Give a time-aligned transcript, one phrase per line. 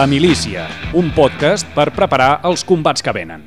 [0.00, 0.64] La Milícia,
[0.96, 3.42] un podcast per preparar els combats que venen.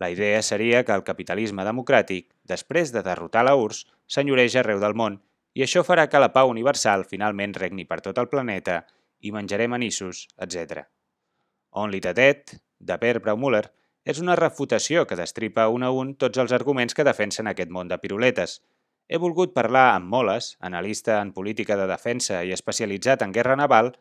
[0.00, 4.96] La idea seria que el capitalisme democràtic, després de derrotar la URSS, s'enyoreja arreu del
[4.96, 5.18] món
[5.54, 8.84] i això farà que la pau universal finalment regni per tot el planeta
[9.20, 10.86] i menjarem anissos, etc.
[11.70, 13.66] Only the Dead, de Per Braumuller,
[14.04, 17.90] és una refutació que destripa un a un tots els arguments que defensen aquest món
[17.90, 18.60] de piruletes.
[19.10, 23.92] He volgut parlar amb Moles, analista en política de defensa i especialitzat en guerra naval,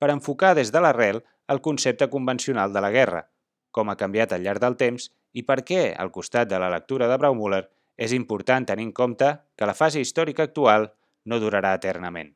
[0.00, 1.20] per enfocar des de l'arrel
[1.52, 3.26] el concepte convencional de la guerra,
[3.70, 7.06] com ha canviat al llarg del temps i per què, al costat de la lectura
[7.10, 7.66] de Braumuller,
[8.00, 10.88] és important tenir en compte que la fase històrica actual
[11.28, 12.32] no durarà eternament.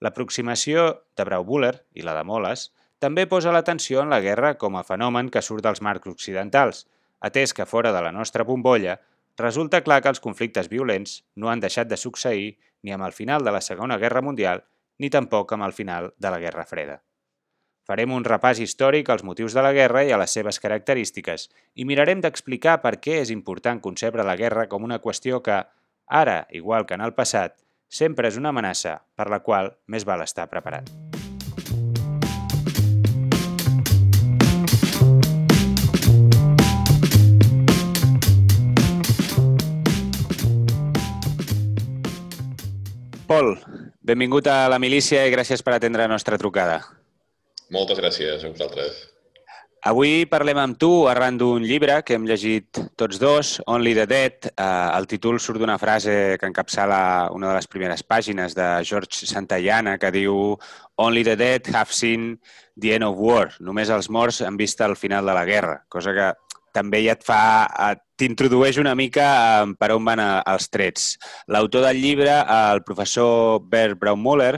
[0.00, 0.88] L'aproximació
[1.18, 5.28] de Braumuller i la de Moles també posa l'atenció en la guerra com a fenomen
[5.34, 6.86] que surt dels marcs occidentals,
[7.20, 8.96] atès que fora de la nostra bombolla
[9.38, 13.44] resulta clar que els conflictes violents no han deixat de succeir ni amb el final
[13.44, 14.64] de la Segona Guerra Mundial
[14.98, 16.98] ni tampoc amb el final de la Guerra Freda.
[17.88, 21.86] Farem un repàs històric als motius de la guerra i a les seves característiques i
[21.88, 25.62] mirarem d'explicar per què és important concebre la guerra com una qüestió que,
[26.04, 27.56] ara, igual que en el passat,
[27.88, 30.92] sempre és una amenaça per la qual més val estar preparat.
[43.28, 43.56] Pol,
[44.08, 46.80] benvingut a la milícia i gràcies per atendre la nostra trucada.
[47.74, 49.06] Moltes gràcies a vosaltres.
[49.88, 54.48] Avui parlem amb tu arran d'un llibre que hem llegit tots dos, Only the Dead.
[54.50, 54.64] Eh,
[54.98, 59.94] el títol surt d'una frase que encapçala una de les primeres pàgines de George Santayana
[60.02, 60.58] que diu
[60.98, 62.40] Only the dead have seen
[62.74, 63.52] the end of war.
[63.60, 66.32] Només els morts han vist el final de la guerra, cosa que
[66.78, 67.40] també ja et fa,
[68.18, 69.26] t'introdueix una mica
[69.78, 71.10] per on van els trets.
[71.50, 74.56] L'autor del llibre, el professor Bert Braunmüller,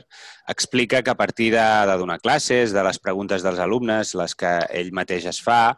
[0.51, 4.55] explica que a partir de, de donar classes, de les preguntes dels alumnes, les que
[4.77, 5.77] ell mateix es fa,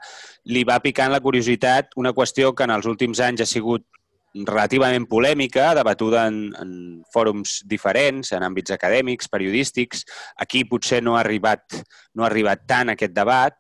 [0.49, 3.87] li va picant la curiositat una qüestió que en els últims anys ha sigut
[4.33, 6.71] relativament polèmica, debatuda en, en
[7.13, 10.07] fòrums diferents, en àmbits acadèmics, periodístics.
[10.41, 11.67] Aquí potser no ha arribat,
[12.17, 13.59] no ha arribat tant aquest debat,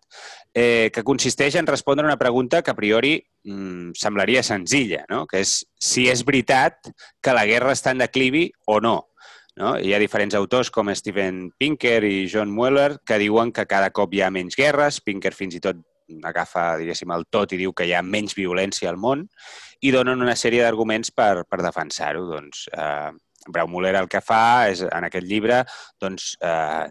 [0.55, 5.27] eh, que consisteix en respondre una pregunta que a priori mm, semblaria senzilla, no?
[5.27, 6.93] que és si és veritat
[7.23, 8.99] que la guerra està en declivi o no.
[9.57, 9.75] No?
[9.77, 14.15] Hi ha diferents autors com Steven Pinker i John Mueller que diuen que cada cop
[14.15, 15.03] hi ha menys guerres.
[15.05, 15.81] Pinker fins i tot
[16.25, 19.27] agafa, diguéssim, el tot i diu que hi ha menys violència al món
[19.83, 22.25] i donen una sèrie d'arguments per, per defensar-ho.
[22.29, 23.13] Doncs, eh,
[23.53, 25.63] Braumoller el que fa és, en aquest llibre,
[26.01, 26.87] doncs, eh,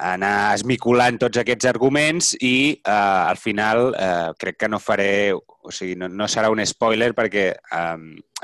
[0.00, 5.70] anar esmiculant tots aquests arguments i eh, al final eh, crec que no faré, o
[5.70, 7.98] sigui, no, no serà un spoiler perquè eh,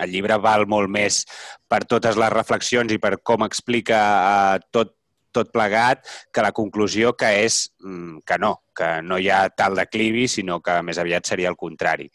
[0.05, 1.25] el llibre val molt més
[1.69, 4.93] per totes les reflexions i per com explica eh, tot,
[5.33, 9.79] tot plegat que la conclusió que és mm, que no, que no hi ha tal
[9.79, 12.11] declivi, sinó que més aviat seria el contrari.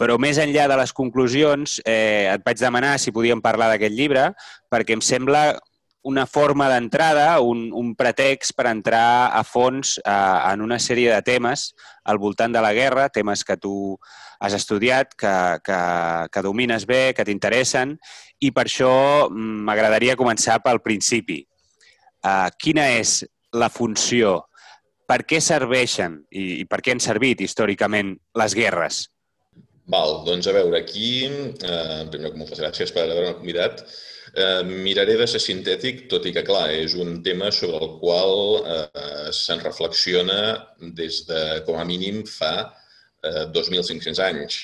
[0.00, 4.24] Però més enllà de les conclusions, eh, et vaig demanar si podíem parlar d'aquest llibre,
[4.72, 5.52] perquè em sembla
[6.04, 10.10] una forma d'entrada, un, un pretext per entrar a fons eh,
[10.52, 11.70] en una sèrie de temes
[12.04, 13.96] al voltant de la guerra, temes que tu
[14.44, 15.34] has estudiat, que,
[15.64, 15.80] que,
[16.28, 17.96] que domines bé, que t'interessen,
[18.44, 18.92] i per això
[19.30, 21.40] mm, m'agradaria començar pel principi.
[22.20, 23.22] Eh, quina és
[23.56, 24.42] la funció?
[25.08, 29.06] Per què serveixen i, i per què han servit històricament les guerres?
[29.88, 33.86] Val, doncs a veure, aquí, eh, primer, moltes gràcies per haver-me convidat.
[34.34, 38.32] Eh, miraré de ser sintètic, tot i que, clar, és un tema sobre el qual
[38.66, 40.38] eh, se'n reflexiona
[40.98, 42.54] des de, com a mínim, fa
[43.22, 44.56] eh, 2.500 anys.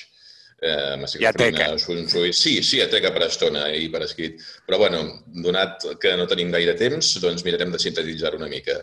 [0.61, 1.69] Eh, ja teca.
[1.79, 4.43] Sí, sí, ja teca per estona i per escrit.
[4.67, 5.05] Però, bueno,
[5.47, 8.75] donat que no tenim gaire temps, doncs mirarem de sintetitzar una mica.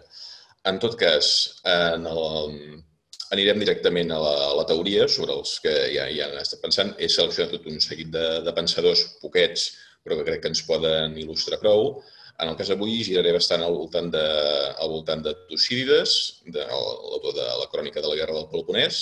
[0.66, 1.28] En tot cas,
[1.68, 2.56] en el,
[3.36, 6.96] anirem directament a la, a la teoria sobre els que ja, ja han estat pensant.
[6.96, 9.68] He seleccionat tot un seguit de, de pensadors poquets,
[10.08, 11.98] però que crec que ens poden il·lustrar prou.
[12.40, 14.24] En el cas d'avui giraré bastant al voltant de,
[14.80, 16.12] al voltant de Tucídides,
[16.46, 19.00] de, l'autor de la crònica de la guerra del Peloponès,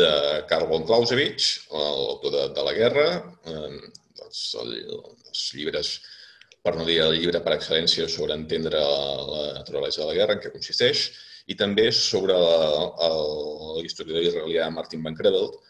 [0.00, 0.10] de
[0.50, 3.06] Karl von Clausewitz, l'autor de, de la guerra,
[3.50, 5.92] eh, els, els llibres,
[6.64, 10.42] per no dir el llibre per excel·lència sobre entendre la naturalesa de la guerra, en
[10.42, 11.10] què consisteix,
[11.46, 12.34] i també sobre
[13.82, 15.60] l'historiador israelià Martin Van Creveld,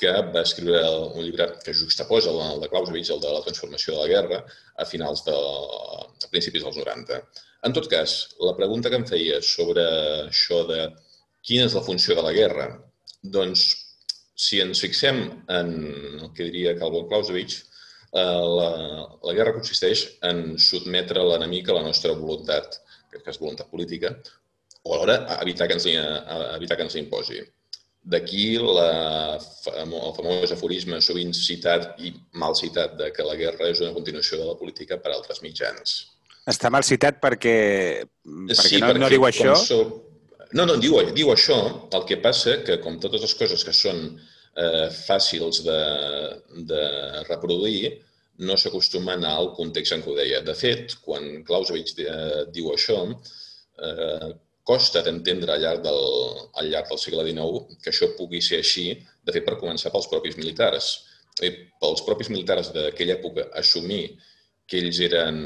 [0.00, 0.80] que va escriure
[1.12, 4.42] un llibre que juxtaposa el de Clausewitz, el de la transformació de la guerra,
[4.76, 7.20] a finals de, a principis dels 90.
[7.68, 9.84] En tot cas, la pregunta que em feia sobre
[10.26, 10.88] això de
[11.46, 12.66] quina és la funció de la guerra,
[13.36, 13.66] doncs,
[14.42, 15.20] si ens fixem
[15.54, 15.72] en
[16.18, 17.60] el que diria Calvo Clausewitz,
[18.12, 18.22] eh,
[18.58, 18.70] la,
[19.28, 22.80] la guerra consisteix en sotmetre l'enemic a la nostra voluntat,
[23.12, 24.16] que és voluntat política,
[24.82, 27.42] o alhora evitar que ens, evitar que ens imposi.
[28.02, 33.82] D'aquí la, el famós aforisme sovint citat i mal citat de que la guerra és
[33.84, 36.00] una continuació de la política per altres mitjans.
[36.50, 37.56] Està mal citat perquè,
[38.02, 39.54] perquè sí, no, perquè no diu això?
[39.58, 39.82] So...
[40.52, 41.56] No, no, diu, diu això.
[41.96, 45.78] El que passa que, com totes les coses que són eh, fàcils de,
[46.68, 46.82] de
[47.28, 47.94] reproduir,
[48.42, 50.42] no s'acostumen al context en què ho deia.
[50.44, 52.98] De fet, quan Clausewitz eh, diu això,
[53.78, 56.02] eh, costa d'entendre al, llarg del,
[56.60, 58.92] al llarg del segle XIX que això pugui ser així,
[59.22, 60.92] de fet, per començar pels propis militars.
[61.42, 61.50] I
[61.80, 64.04] pels propis militars d'aquella època assumir
[64.68, 65.40] que ells eren,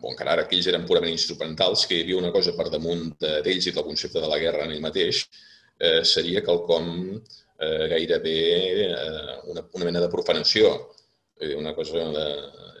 [0.00, 3.12] bon, encara ara, que ells eren purament instrumentals, que hi havia una cosa per damunt
[3.20, 5.26] d'ells i del concepte de la guerra en ell mateix,
[5.78, 6.90] eh, seria quelcom
[7.60, 8.38] eh, gairebé
[8.88, 10.72] eh, una, una mena de profanació,
[11.56, 12.26] una cosa de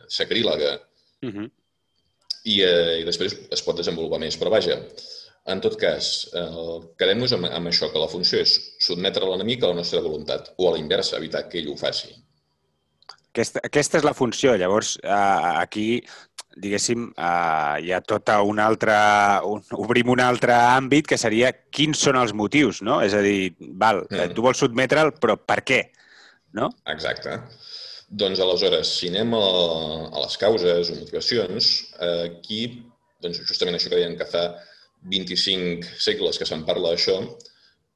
[0.08, 0.74] sacrílega.
[1.22, 1.30] Uh.
[1.30, 1.50] -huh.
[2.44, 4.36] I, eh, I després es pot desenvolupar més.
[4.40, 4.76] Però vaja,
[5.46, 9.72] en tot cas, eh, quedem-nos amb, amb això, que la funció és sotmetre l'enemic a
[9.72, 12.12] la nostra voluntat, o a la inversa, evitar que ell ho faci.
[13.30, 14.56] Aquesta, aquesta és la funció.
[14.58, 15.12] Llavors, eh,
[15.62, 15.86] aquí,
[16.60, 18.96] diguéssim, eh, hi ha tota un altre...
[19.46, 23.00] Un, obrim un altre àmbit que seria quins són els motius, no?
[23.06, 24.34] És a dir, val, mm.
[24.34, 25.84] tu vols sotmetre'l, però per què?
[26.58, 26.72] No?
[26.90, 27.38] Exacte.
[28.10, 29.44] Doncs aleshores, si anem a,
[30.10, 31.70] a les causes o motivacions,
[32.02, 32.64] eh, aquí,
[33.22, 34.48] doncs justament això que deien que fa
[35.08, 37.16] 25 segles que se'n parla d'això,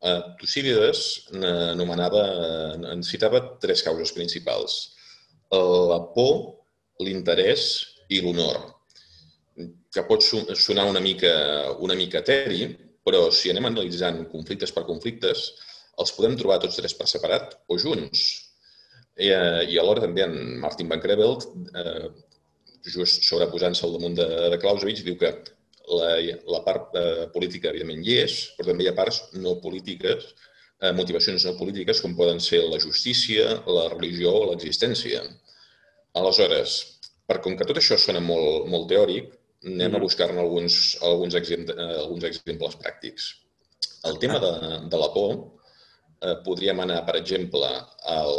[0.04, 1.02] eh, Tucídides
[1.34, 2.24] anomenava,
[2.92, 4.78] en citava tres causes principals.
[5.54, 6.64] La por,
[7.04, 7.66] l'interès
[8.10, 8.58] i l'honor,
[9.94, 11.34] que pot sonar una mica,
[11.86, 12.66] una mica eteri,
[13.04, 15.44] però si anem analitzant conflictes per conflictes,
[16.02, 18.24] els podem trobar tots tres per separat o junts.
[19.14, 21.46] I, eh, i alhora també en Martin Van Creveld,
[21.78, 22.08] eh,
[22.94, 25.30] just sobreposant-se al damunt de, de Clausewitz, diu que
[25.88, 26.16] la,
[26.54, 30.30] la part eh, política, evidentment, hi és, però també hi ha parts no polítiques,
[30.80, 35.22] eh, motivacions no polítiques, com poden ser la justícia, la religió o l'existència.
[36.20, 36.76] Aleshores,
[37.28, 39.32] per com que tot això sona molt, molt teòric,
[39.64, 39.98] anem mm.
[39.98, 43.32] a buscar-ne alguns, alguns, exemple, eh, alguns exemples pràctics.
[44.08, 44.54] El tema de,
[44.92, 47.70] de la por eh, podríem anar, per exemple,
[48.12, 48.34] al,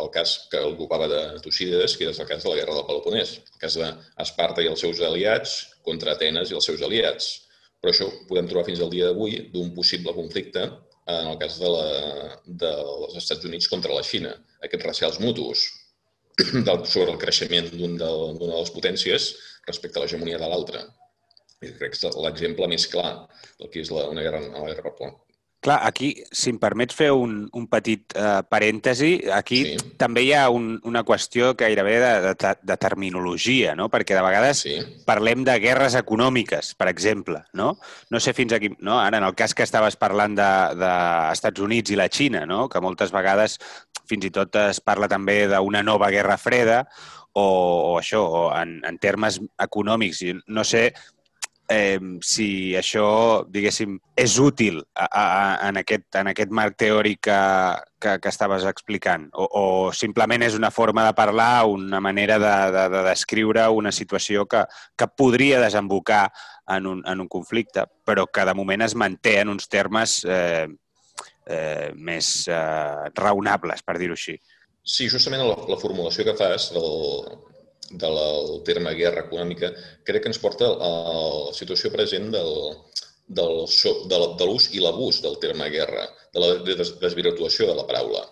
[0.00, 3.38] el cas que ocupava de Tucídides, que és el cas de la guerra del Peloponès,
[3.54, 7.30] el cas d'Esparta i els seus aliats contra Atenes i els seus aliats.
[7.80, 10.64] Però això ho podem trobar fins al dia d'avui d'un possible conflicte
[11.12, 11.86] en el cas de la,
[12.64, 14.32] dels Estats Units contra la Xina.
[14.64, 15.66] Aquests recels mutus
[16.66, 19.28] del, sobre el creixement d'una de, de les potències
[19.68, 20.86] respecte a l'hegemonia de l'altra.
[21.60, 23.12] Crec que és l'exemple més clar
[23.60, 24.96] del que és la, una guerra, la guerra
[25.64, 29.78] Clar, aquí, si em permets fer un, un petit eh, parèntesi, aquí sí.
[29.96, 33.86] també hi ha un, una qüestió gairebé de, de, de terminologia, no?
[33.88, 34.74] perquè de vegades sí.
[35.08, 37.40] parlem de guerres econòmiques, per exemple.
[37.56, 37.70] No,
[38.12, 38.74] no sé fins aquí...
[38.84, 38.98] No?
[39.00, 42.66] Ara, en el cas que estaves parlant d'Estats de, de Units i la Xina, no?
[42.68, 43.56] que moltes vegades
[44.04, 46.82] fins i tot es parla també d'una nova guerra freda,
[47.34, 50.22] o, o això, o en, en termes econòmics.
[50.46, 50.90] No sé
[51.68, 55.24] eh, si això, diguéssim, és útil a, a,
[55.68, 57.38] en, aquest, en aquest marc teòric que,
[58.00, 59.64] que, que estaves explicant, o, o
[59.96, 64.64] simplement és una forma de parlar, una manera de, de, de descriure una situació que,
[64.96, 66.26] que podria desembocar
[66.74, 70.68] en un, en un conflicte, però que de moment es manté en uns termes eh,
[71.46, 74.36] eh, més eh, raonables, per dir-ho així.
[74.84, 77.24] Sí, justament la, la formulació que fas del,
[77.90, 78.18] del
[78.66, 79.70] terme guerra econòmica,
[80.04, 80.90] crec que ens porta a
[81.48, 82.52] la situació present del,
[83.26, 83.64] del,
[84.10, 86.54] de l'ús i l'abús del terme guerra, de la
[87.02, 88.24] desvirtuació de la paraula.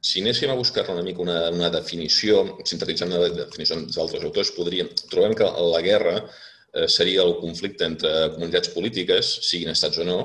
[0.00, 4.88] Si anéssim a buscar una mica una, una definició, sintetitzant una definició d'altres autors, podríem,
[5.10, 10.20] trobem que la guerra eh, seria el conflicte entre comunitats polítiques, siguin estats o no,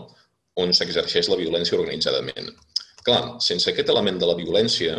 [0.64, 2.54] on s'exerceix la violència organitzadament.
[3.06, 4.96] Clar, sense aquest element de la violència,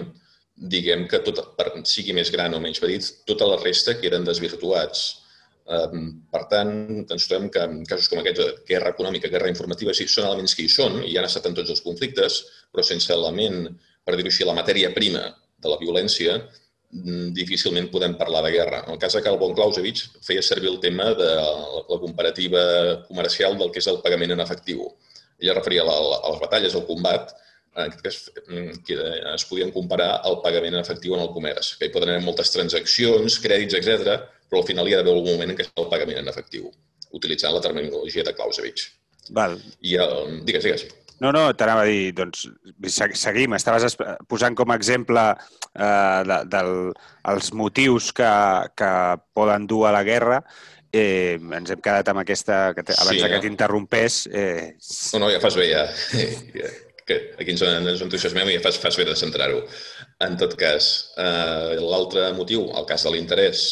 [0.57, 5.07] diguem que tot, per sigui més gran o menys petit, tota la resta queden desvirtuats.
[5.67, 6.71] Per tant,
[7.03, 10.55] ens trobem que en casos com aquests de guerra econòmica, guerra informativa, sí, són elements
[10.55, 12.39] que hi són i han estat en tots els conflictes,
[12.73, 13.67] però sense element,
[14.07, 15.25] per dir-ho així, la matèria prima
[15.59, 16.39] de la violència,
[16.93, 18.85] mm, difícilment podem parlar de guerra.
[18.87, 22.63] En el cas de Calbon Clausewitz feia servir el tema de la comparativa
[23.09, 24.87] comercial del que és el pagament en efectiu.
[25.41, 27.35] Ella referia a les batalles, al combat,
[27.77, 28.19] en aquest cas
[28.49, 28.99] mm, que
[29.35, 32.53] es podien comparar el pagament en efectiu en el comerç, que hi poden haver moltes
[32.55, 36.23] transaccions, crèdits, etc, però al final hi ha d'haver algun moment en què el pagament
[36.23, 36.71] en efectiu,
[37.17, 38.93] utilitzant la terminologia de Clausewitz.
[39.37, 39.59] Val.
[39.83, 40.87] I, el, digues, digues.
[41.21, 42.45] No, no, t'anava a dir, doncs,
[43.17, 43.55] seguim.
[43.57, 43.97] Estaves
[44.29, 46.73] posant com a exemple eh, de, del,
[47.33, 48.33] els motius que,
[48.77, 48.91] que
[49.37, 50.43] poden dur a la guerra
[50.97, 52.59] eh, ens hem quedat amb aquesta...
[52.73, 54.25] Abans sí, que t'interrompés...
[54.33, 54.75] Eh...
[55.15, 55.87] No, no, ja fas bé, ja.
[57.07, 59.63] que aquí ens, ens entusiasmem i fas, fas bé de centrar-ho.
[60.27, 60.89] En tot cas,
[61.23, 63.67] eh, l'altre motiu, el cas de l'interès,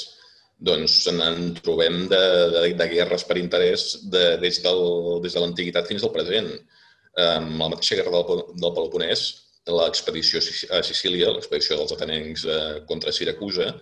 [0.65, 2.23] doncs en trobem de,
[2.55, 4.85] de, de guerres per interès de, des, del,
[5.25, 6.53] des de l'antiguitat fins al present.
[6.55, 9.27] Eh, la mateixa guerra del, del Peloponès,
[9.75, 10.41] l'expedició
[10.77, 13.73] a Sicília, l'expedició dels atenencs eh, contra Siracusa,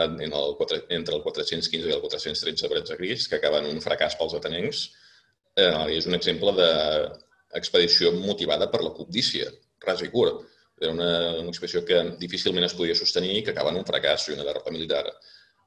[0.00, 0.52] en el,
[0.94, 4.36] entre el 415 i el 413 abans de Crist, que acaba en un fracàs pels
[4.38, 4.84] atenencs,
[5.58, 6.68] eh, és un exemple de,
[7.58, 9.50] expedició motivada per la cobdícia,
[9.84, 10.46] ras i curt.
[10.80, 11.10] Era una,
[11.42, 14.46] una expedició que difícilment es podia sostenir i que acaba en un fracàs i una
[14.46, 15.04] derrota militar.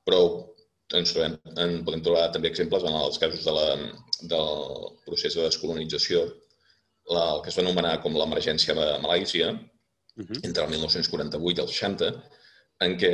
[0.08, 0.22] Però
[0.94, 3.68] ens trobem, en podem trobar també exemples en els casos de la,
[4.34, 4.50] del
[5.06, 6.24] procés de descolonització,
[7.10, 10.40] la, el que es va anomenar com l'emergència de Malàisia, uh -huh.
[10.44, 12.12] entre el 1948 i el 60,
[12.86, 13.14] en què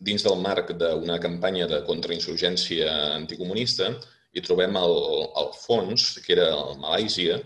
[0.00, 3.92] dins del marc d'una campanya de contrainsurgència anticomunista
[4.32, 4.94] hi trobem el,
[5.40, 6.48] el fons, que era
[6.80, 7.38] Malàisia,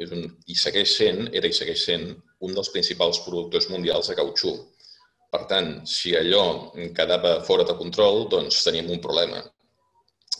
[0.00, 2.10] és un, i segueix sent, era i segueix sent,
[2.46, 4.54] un dels principals productors mundials de cautxú.
[5.30, 6.44] Per tant, si allò
[6.96, 9.42] quedava fora de control, doncs teníem un problema.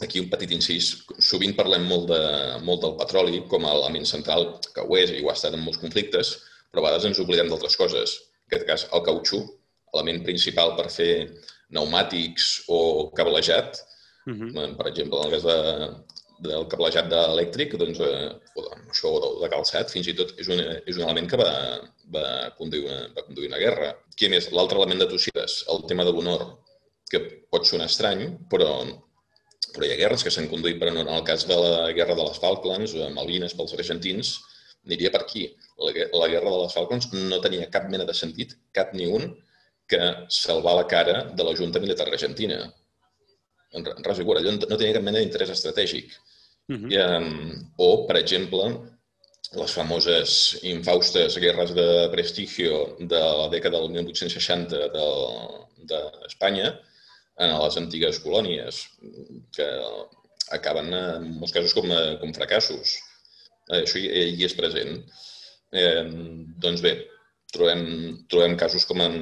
[0.00, 0.88] Aquí un petit incís.
[1.20, 2.22] Sovint parlem molt, de,
[2.64, 5.62] molt del petroli com a element central, que ho és i ho ha estat en
[5.66, 6.32] molts conflictes,
[6.70, 8.16] però a vegades ens oblidem d'altres coses.
[8.48, 9.44] En aquest cas, el cautxú,
[9.92, 11.12] element principal per fer
[11.68, 12.80] pneumàtics o
[13.14, 13.82] cablejat,
[14.26, 14.76] uh -huh.
[14.78, 15.58] per exemple, en el cas de,
[16.44, 20.48] del cablejat elèctric, doncs, eh, o de, això, o de calçat, fins i tot és
[20.52, 21.52] un, és un element que va,
[22.14, 22.24] va,
[22.58, 23.92] conduir una, va conduir una guerra.
[24.16, 24.50] Què més?
[24.56, 26.46] L'altre element de Tucides, el tema de l'honor,
[27.10, 28.70] que pot sonar estrany, però,
[29.74, 31.08] però hi ha guerres que s'han conduït per honor.
[31.08, 34.34] En el cas de la guerra de les Falklands, o Malvines pels argentins,
[34.86, 35.46] aniria per aquí.
[35.82, 39.32] La, la guerra de les Falklands no tenia cap mena de sentit, cap ni un,
[39.90, 42.62] que salvar la cara de la Junta Militar Argentina.
[43.74, 46.14] En res igual, allò no tenia cap mena d'interès estratègic.
[46.70, 46.90] Uh -huh.
[46.94, 48.64] I, um, o, per exemple,
[49.58, 50.30] les famoses
[50.62, 54.78] infaustes guerres de prestigio de la dècada del 1860
[55.90, 56.78] d'Espanya de,
[57.44, 58.84] en les antigues colònies,
[59.56, 59.68] que
[60.58, 62.98] acaben en molts casos com, com fracassos.
[63.80, 65.02] Això hi, hi és present.
[65.72, 66.04] Eh,
[66.62, 66.94] doncs bé,
[67.54, 67.84] trobem,
[68.30, 69.14] trobem casos com en...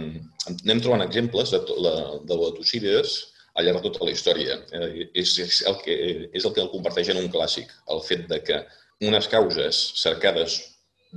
[0.48, 1.96] Anem trobant exemples de, la,
[2.28, 3.18] de la Tucídides
[3.58, 4.56] al llarg de tota la història.
[4.72, 5.96] Eh, és, és, el que,
[6.32, 8.62] és el que el converteix en un clàssic, el fet de que
[9.08, 10.58] unes causes cercades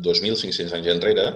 [0.02, 1.28] 2.500 anys enrere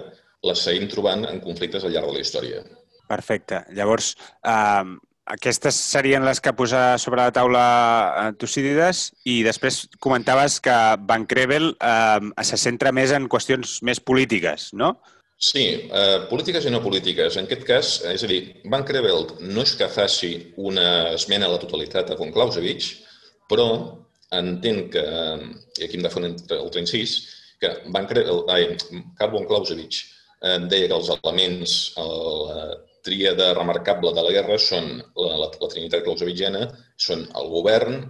[0.46, 2.62] les seguim trobant en conflictes al llarg de la història.
[3.10, 3.62] Perfecte.
[3.76, 4.84] Llavors, eh,
[5.36, 11.26] aquestes serien les que posa sobre la taula eh, Tucídides i després comentaves que Van
[11.26, 14.96] Krevel eh, se centra més en qüestions més polítiques, no?
[15.38, 15.62] Sí,
[15.92, 17.36] eh, polítiques i no polítiques.
[17.36, 18.40] En aquest cas, és a dir,
[18.72, 22.94] Van Creveld no és que faci una esmena a la totalitat a von Clausewitz,
[23.50, 23.66] però
[24.32, 25.04] entén que,
[25.76, 27.18] i aquí hem de fer un altre incís,
[27.60, 28.70] que Van Creveld, ai,
[29.20, 30.00] Carl von Clausewitz
[30.40, 32.66] eh, deia que els elements, la
[33.06, 36.64] tríada remarcable de la guerra són la, la, la trinitat clausewitziana,
[36.96, 38.00] són el govern,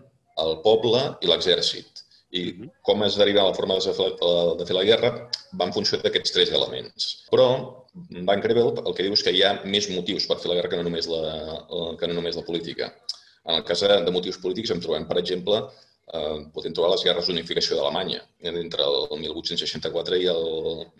[0.40, 1.95] el poble i l'exèrcit
[2.34, 4.10] i com es deriva la forma de fer,
[4.58, 5.10] de fer la guerra
[5.58, 7.10] va en funció d'aquests tres elements.
[7.30, 7.48] Però
[8.28, 10.72] Van Krevel el que diu és que hi ha més motius per fer la guerra
[10.72, 11.22] que no només la,
[12.00, 12.90] que no només la política.
[13.46, 15.60] En el cas de motius polítics en trobem, per exemple,
[16.12, 20.50] eh, podem trobar les guerres d'unificació d'Alemanya entre el 1864 i el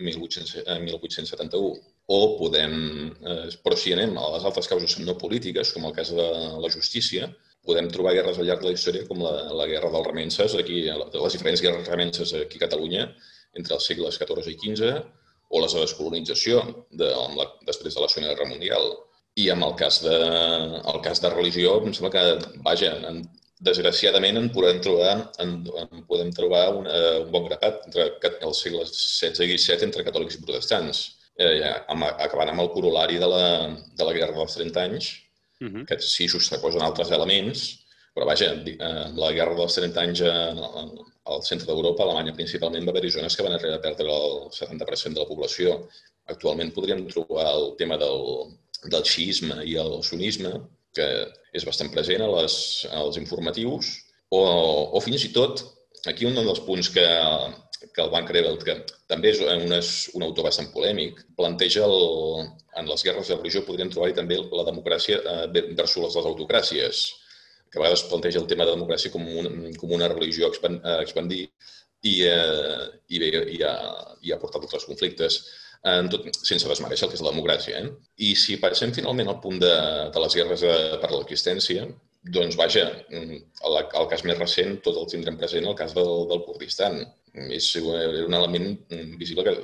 [0.09, 1.75] 1800, eh, 1871.
[2.17, 2.77] O podem,
[3.19, 6.31] eh, però si anem a les altres causes no polítiques, com el cas de
[6.63, 7.29] la justícia,
[7.67, 10.85] podem trobar guerres al llarg de la història com la, la guerra dels remenses, aquí,
[10.87, 13.09] les diferents guerres remenses aquí a Catalunya,
[13.59, 14.93] entre els segles XIV i XV,
[15.49, 18.95] o de descolonització de, la, després de la Segona Guerra Mundial.
[19.37, 20.15] I amb el cas de,
[20.93, 22.25] el cas de religió, em sembla que,
[22.65, 23.21] vaja, en,
[23.67, 28.09] desgraciadament en podem trobar, en, en podem trobar un, un bon grapat entre
[28.49, 31.05] els segles XVI i XVII entre catòlics i protestants,
[31.41, 31.61] eh,
[31.93, 33.47] amb, acabant amb el corolari de la,
[33.97, 35.13] de la Guerra dels 30 anys,
[35.61, 35.69] uh.
[35.69, 35.85] -huh.
[35.87, 36.29] que sí
[36.83, 42.87] altres elements, però vaja, eh, la Guerra dels 30 anys al centre d'Europa, Alemanya principalment,
[42.87, 45.89] va haver-hi zones que van arribar a perdre el 70% de la població.
[46.27, 50.53] Actualment podríem trobar el tema del, del xiisme i el sunisme,
[50.97, 51.07] que
[51.53, 53.93] és bastant present a les, als informatius,
[54.31, 54.41] o,
[54.97, 55.63] o fins i tot,
[56.07, 57.07] aquí un dels punts que,
[57.85, 58.77] que el Van Creveld, que
[59.11, 59.75] també és un,
[60.19, 62.47] un autor bastant polèmic, planteja el,
[62.81, 67.05] en les guerres de religió podríem trobar-hi també la democràcia eh, versus les autocràcies,
[67.71, 71.43] que a vegades planteja el tema de democràcia com, un, com una religió a expandir
[72.07, 73.77] i, eh, i, bé, i, ha,
[74.23, 75.41] i ha portat altres conflictes
[75.87, 77.81] en tot, sense desmereixer el que és la democràcia.
[77.83, 77.91] Eh?
[78.29, 79.75] I si passem finalment al punt de,
[80.15, 81.87] de les guerres de, per l'existència,
[82.37, 83.37] doncs vaja, el,
[83.77, 87.05] el cas més recent tot el tindrem present, el cas del, del Kurdistan.
[87.57, 88.71] És un element
[89.21, 89.55] visible que,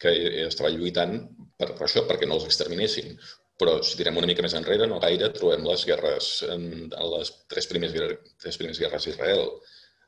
[0.00, 0.12] que
[0.44, 1.16] estava lluitant
[1.58, 3.14] per, per això, perquè no els exterminessin.
[3.60, 7.30] Però si tirem una mica més enrere, no gaire, trobem les guerres, en, en les
[7.50, 9.46] tres primeres, tres primeres guerres d'Israel.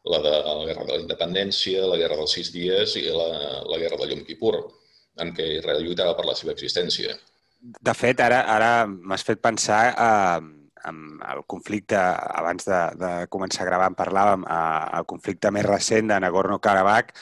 [0.07, 3.31] La de la guerra de la independència, la guerra dels sis dies i la,
[3.67, 4.55] la guerra de Yom Kippur
[5.23, 7.17] en què Israel lluitava per la seva existència.
[7.59, 10.43] De fet, ara, ara m'has fet pensar eh,
[10.89, 11.01] en
[11.33, 16.13] el conflicte, abans de, de començar a gravar en parlàvem, eh, el conflicte més recent
[16.13, 17.13] de Nagorno-Karabakh,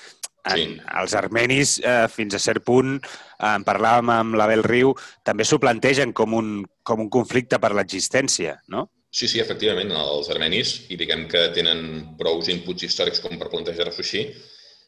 [0.45, 0.81] en, sí.
[1.01, 4.93] Els armenis, eh, fins a cert punt, eh, en parlàvem amb l'Abel Riu,
[5.25, 6.51] també s'ho plantegen com un,
[6.83, 8.89] com un conflicte per l'existència, no?
[9.15, 14.03] Sí, sí, efectivament, els armenis, i diguem que tenen prou inputs històrics com per plantejar-s'ho
[14.03, 14.25] així,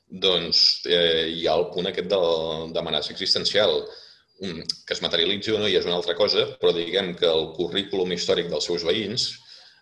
[0.07, 2.11] doncs eh, hi ha el punt aquest
[2.75, 3.81] d'amenaça existencial,
[4.41, 8.13] que es materialitzi o no ja és una altra cosa, però diguem que el currículum
[8.13, 9.31] històric dels seus veïns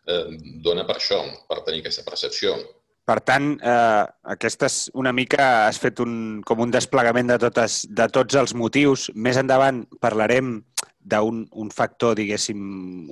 [0.07, 0.25] eh,
[0.63, 2.57] dona per això, per tenir aquesta percepció.
[3.05, 8.07] Per tant, eh, aquestes una mica has fet un, com un desplegament de, totes, de
[8.09, 9.11] tots els motius.
[9.15, 10.63] Més endavant parlarem
[11.05, 12.63] d'un un factor, diguéssim,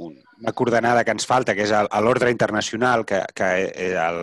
[0.01, 3.51] un, una coordenada que ens falta, que és l'ordre internacional, que, que
[3.91, 4.23] el,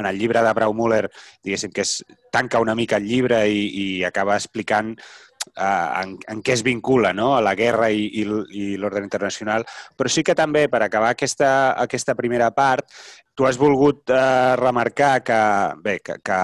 [0.00, 1.10] en el llibre de Brau Müller,
[1.44, 1.98] diguéssim, que és,
[2.32, 4.94] tanca una mica el llibre i, i acaba explicant
[5.56, 7.34] en, en què es vincula no?
[7.36, 8.24] a la guerra i, i,
[8.56, 9.64] i l'ordre internacional.
[9.96, 11.50] Però sí que també, per acabar aquesta,
[11.80, 12.86] aquesta primera part,
[13.34, 15.40] tu has volgut eh, remarcar que,
[15.84, 16.40] bé, que, que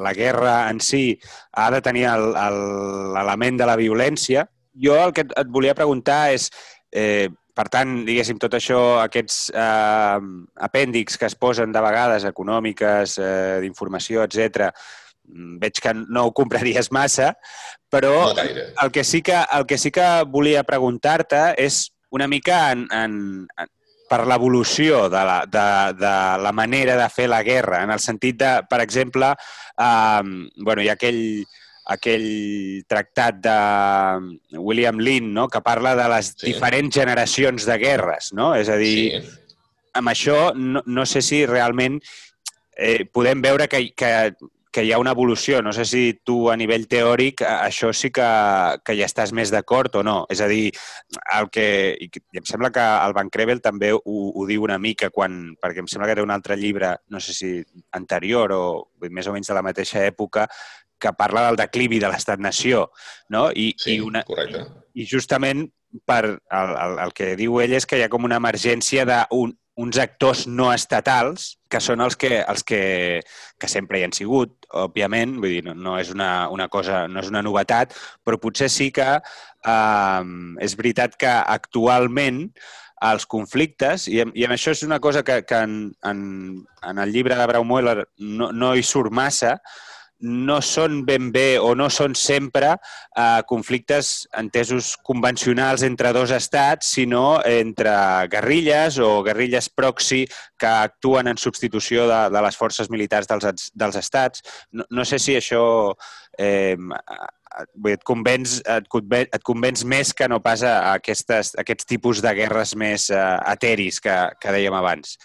[0.00, 1.18] la guerra en si
[1.52, 6.48] ha de tenir l'element de la violència, jo el que et, et volia preguntar és,
[6.96, 10.18] eh, per tant, diguéssim, tot això, aquests eh,
[10.64, 14.70] apèndix que es posen de vegades, econòmiques, eh, d'informació, etc,
[15.60, 17.32] veig que no ho compraries massa,
[17.90, 22.70] però no el, que sí que, el que sí que volia preguntar-te és una mica
[22.72, 23.16] en, en,
[23.58, 23.70] en,
[24.10, 25.66] per l'evolució de, la, de,
[26.00, 29.30] de la manera de fer la guerra, en el sentit de, per exemple,
[29.78, 30.22] eh,
[30.66, 31.22] bueno, hi ha aquell,
[31.94, 32.26] aquell
[32.90, 35.46] tractat de William Lynn, no?
[35.48, 36.48] que parla de les sí.
[36.50, 38.52] diferents generacions de guerres, no?
[38.58, 39.54] És a dir, sí.
[39.98, 42.00] amb això no, no sé si realment
[42.76, 44.12] eh, podem veure que, que,
[44.70, 45.60] que hi ha una evolució.
[45.62, 48.26] No sé si tu, a nivell teòric, això sí que,
[48.86, 50.16] que ja estàs més d'acord o no.
[50.30, 50.70] És a dir,
[51.36, 51.66] el que,
[51.98, 55.82] i em sembla que el Van Krevel també ho, ho diu una mica, quan, perquè
[55.82, 57.56] em sembla que era un altre llibre, no sé si
[57.98, 58.62] anterior o
[59.10, 60.46] més o menys de la mateixa època,
[61.00, 62.86] que parla del declivi de l'estat-nació,
[63.32, 63.48] no?
[63.50, 64.66] I, sí, i una, correcte.
[64.92, 65.64] I, I justament
[66.06, 69.56] per el, el, el que diu ell és que hi ha com una emergència d'un
[69.80, 72.80] uns actors no estatals, que són els que, els que,
[73.58, 77.22] que sempre hi han sigut, òbviament, vull dir, no, no és una, una cosa, no
[77.22, 77.94] és una novetat,
[78.26, 80.24] però potser sí que eh,
[80.66, 82.48] és veritat que actualment
[83.00, 86.20] els conflictes, i, i amb això és una cosa que, que en, en,
[86.84, 89.56] en el llibre de Braumoeller no, no hi surt massa,
[90.20, 96.92] no són ben bé o no són sempre eh, conflictes entesos convencionals entre dos estats,
[96.96, 97.92] sinó entre
[98.32, 100.26] guerrilles o guerrilles proxy
[100.58, 104.44] que actuen en substitució de, de les forces militars dels, dels estats.
[104.72, 105.64] No, no sé si això
[106.38, 111.88] eh, et, convenç, et, convenç, et convenç més que no pas a aquestes, a aquests
[111.88, 113.20] tipus de guerres més eh,
[113.54, 115.16] ateris que, que dèiem abans.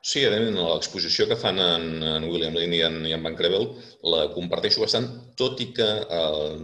[0.00, 3.66] Sí, l'exposició que fan en, en William Lynn i en, i en Van Krevel
[4.12, 6.54] la comparteixo bastant, tot i que eh,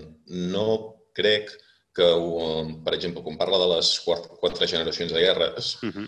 [0.57, 0.69] no
[1.17, 1.53] crec
[1.97, 5.93] que, uh, per exemple, quan parla de les quatre, quatre generacions de guerres, uh.
[5.93, 6.07] -huh.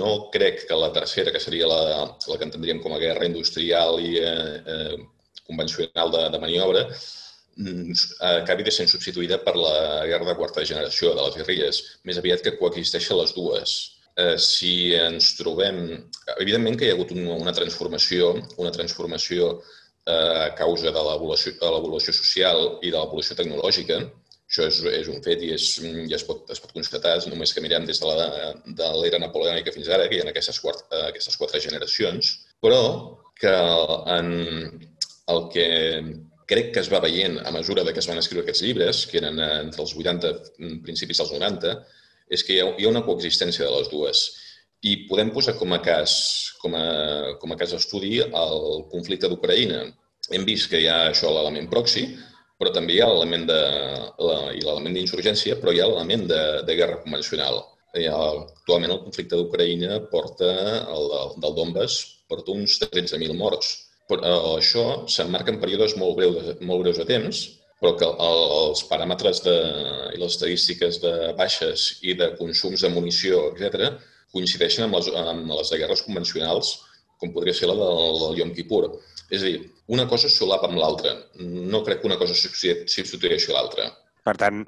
[0.00, 1.80] no crec que la tercera, que seria la,
[2.28, 4.96] la que entendríem com a guerra industrial i eh, eh,
[5.44, 6.82] convencional de, de maniobra,
[7.56, 7.92] mm,
[8.40, 11.82] acabi de ser substituïda per la guerra de quarta generació de les guerrilles.
[12.04, 15.84] Més aviat que coexisteixen les dues eh, si ens trobem...
[16.38, 19.52] Evidentment que hi ha hagut una transformació, una transformació
[20.06, 24.02] eh, a causa de l'evolució social i de l'evolució tecnològica.
[24.52, 25.66] Això és, és un fet i és,
[26.10, 29.88] ja es pot, es pot constatar només que mirem des de l'era de napoleònica fins
[29.88, 32.82] ara, que hi ha aquestes, quatre, eh, aquestes quatre generacions, però
[33.40, 33.54] que
[34.12, 34.28] en
[35.32, 35.66] el que
[36.52, 39.22] crec que es va veient a mesura de que es van escriure aquests llibres, que
[39.22, 40.32] eren entre els 80
[40.84, 41.72] principis dels 90,
[42.32, 44.22] és que hi ha, hi ha una coexistència de les dues.
[44.88, 46.14] I podem posar com a cas,
[46.62, 46.86] com a,
[47.42, 49.84] com a cas d'estudi el conflicte d'Ucraïna.
[50.32, 52.06] Hem vist que hi ha això l'element proxy,
[52.58, 53.60] però també hi ha l'element de,
[54.26, 57.60] la, i l'element d'insurgència, però hi ha l'element de, de guerra convencional.
[57.98, 58.18] Hi ha,
[58.48, 60.50] actualment el conflicte d'Ucraïna porta,
[60.96, 61.98] el del, del Donbass,
[62.30, 63.74] porta uns 13.000 morts.
[64.08, 67.42] Però eh, això s'emmarca en períodes molt breus, molt breus de temps,
[67.82, 69.58] però que els paràmetres de,
[70.14, 73.98] i les estadístiques de baixes i de consums de munició, etc
[74.32, 76.72] coincideixen amb les, amb les de guerres convencionals,
[77.20, 78.86] com podria ser la del, del Yom Kippur.
[79.32, 79.58] És a dir,
[79.92, 81.14] una cosa solapa amb l'altra.
[81.42, 83.90] No crec que una cosa substitueixi l'altra.
[84.26, 84.62] Per tant,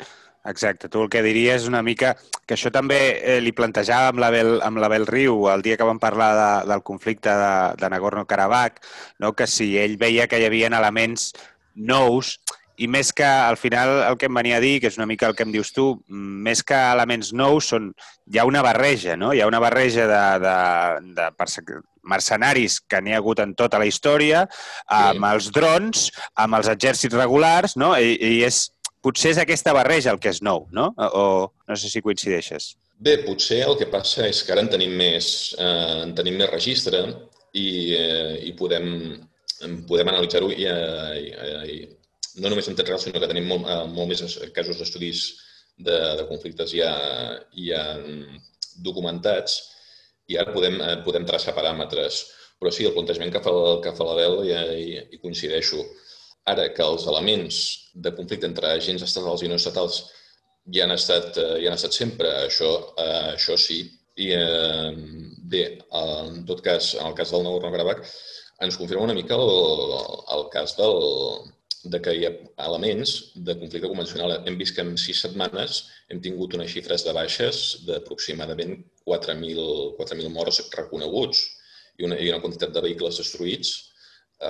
[0.51, 4.59] exacte, tu el que diries una mica que això també eh, li plantejava amb l'Abel,
[4.67, 8.83] amb l'Abel Riu el dia que vam parlar de, del conflicte de, de Nagorno-Karabakh,
[9.25, 9.33] no?
[9.33, 11.33] que si ell veia que hi havia elements
[11.75, 12.37] nous
[12.77, 15.29] i més que, al final, el que em venia a dir, que és una mica
[15.31, 17.93] el que em dius tu, més que elements nous, són,
[18.31, 19.33] hi ha una barreja, no?
[19.35, 20.57] Hi ha una barreja de, de,
[21.21, 24.45] de mercenaris que n'hi ha hagut en tota la història,
[24.93, 25.31] amb sí.
[25.33, 26.07] els drons,
[26.45, 27.95] amb els exèrcits regulars, no?
[27.97, 28.67] I, i és,
[29.05, 30.91] potser és aquesta barreja el que és nou, no?
[30.97, 31.27] O
[31.69, 32.75] no sé si coincideixes.
[33.05, 35.27] Bé, potser el que passa és que ara en tenim més,
[35.59, 37.03] eh, en tenim més registre
[37.53, 37.67] i,
[37.99, 38.87] eh, i podem,
[39.89, 41.79] podem analitzar-ho i, eh, i, i,
[42.43, 45.27] no només en temps sinó que tenim molt, eh, molt més casos d'estudis
[45.77, 46.93] de, de conflictes ja,
[47.59, 47.83] ja
[48.87, 49.61] documentats
[50.31, 52.25] i ara podem, eh, podem traçar paràmetres.
[52.59, 53.53] Però sí, el plantejament que fa,
[53.85, 55.83] que fa la Bel ja hi, hi coincideixo.
[56.51, 57.61] Ara que els elements
[58.05, 60.03] de conflicte entre agents estatals i no estatals
[60.75, 62.71] ja han estat, ja eh, han estat sempre, això,
[63.35, 63.83] això sí.
[64.15, 64.29] I
[65.51, 65.63] bé,
[65.99, 68.05] en tot cas, en el cas del Nagorno-Karabakh,
[68.63, 69.51] ens confirma una mica el,
[70.37, 71.01] el cas del,
[71.93, 72.33] de que hi ha
[72.67, 73.15] elements
[73.49, 74.37] de conflicte convencional.
[74.49, 80.63] Hem vist que en sis setmanes hem tingut unes xifres de baixes d'aproximadament 4.000 morts
[80.77, 81.43] reconeguts
[81.99, 83.75] i una, i una quantitat de vehicles destruïts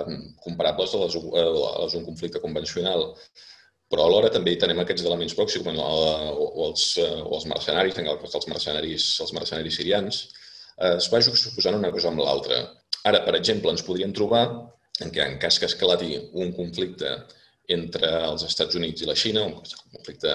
[0.00, 1.48] um, comparables a les, a
[1.82, 3.10] les un conflicte convencional.
[3.92, 5.90] Però alhora també hi tenim aquests elements pròxims, com o,
[6.46, 10.22] o, els, o els mercenaris, en el cas dels mercenaris, els mercenaris sirians,
[10.78, 12.62] eh, es va juxtaposant una cosa amb l'altra.
[13.04, 14.46] Ara, per exemple, ens podríem trobar
[15.02, 17.16] en què en cas que esclati un conflicte
[17.74, 19.58] entre els Estats Units i la Xina, un
[19.94, 20.34] conflicte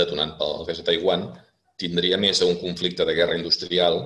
[0.00, 1.28] detonant pel cas de Taiwan,
[1.80, 4.00] tindria més d'un conflicte de guerra industrial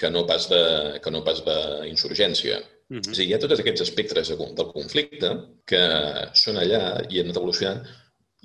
[0.00, 0.62] que no pas de,
[1.04, 2.60] que no pas d'insurgència.
[2.90, 3.10] Uh -huh.
[3.10, 5.30] És a dir, hi ha tots aquests espectres del conflicte
[5.66, 5.82] que
[6.34, 7.84] són allà i han anat evolucionant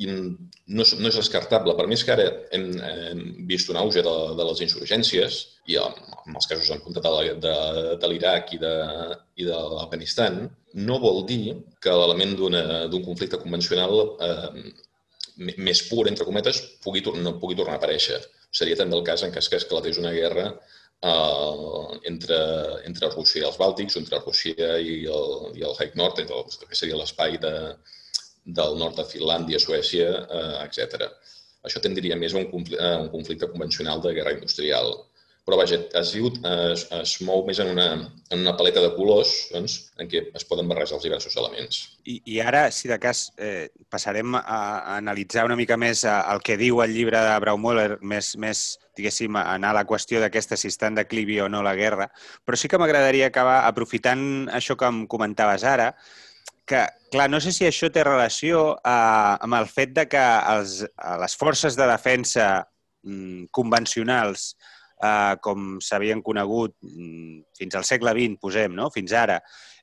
[0.04, 1.76] no, és, no és descartable.
[1.78, 5.40] Per més que ara hem, hem vist un auge de, de les insurgències,
[5.72, 7.56] i en els casos en comptat de, de,
[8.02, 8.74] de l'Iraq i de,
[9.40, 10.44] i de l'Afganistan,
[10.88, 13.96] no vol dir que l'element d'un conflicte convencional
[14.28, 14.66] eh,
[15.38, 18.20] més pur, entre cometes, pugui, no pugui tornar a aparèixer.
[18.56, 22.40] Seria també el cas en cas que esclatés una guerra eh, entre,
[22.88, 26.66] entre Rússia i els Bàltics, entre Rússia i el, i el Haig Nord, entre el,
[26.68, 27.56] que seria l'espai de,
[28.46, 31.10] del nord de Finlàndia, Suècia, eh, etc.
[31.66, 34.94] Això tindria més a un, conflicte, a un conflicte convencional de guerra industrial.
[35.46, 37.86] Però, vaja, es, es, es mou més en una,
[38.34, 41.84] en una paleta de colors doncs, en què es poden barrejar els diversos elements.
[42.10, 46.42] I, i ara, si de cas, eh, passarem a, a analitzar una mica més el
[46.42, 48.66] que diu el llibre de Braumüller, més, més
[48.98, 52.10] diguéssim, anar a la qüestió d'aquesta si està en declivi o no la guerra,
[52.46, 55.92] però sí que m'agradaria acabar aprofitant això que em comentaves ara,
[56.66, 60.24] que, clar, no sé si això té relació eh, amb el fet de que
[60.54, 60.82] els,
[61.24, 62.50] les forces de defensa
[63.06, 64.52] mm, convencionals,
[65.04, 68.92] eh, com s'havien conegut mm, fins al segle XX, posem, no?
[68.94, 69.40] fins ara,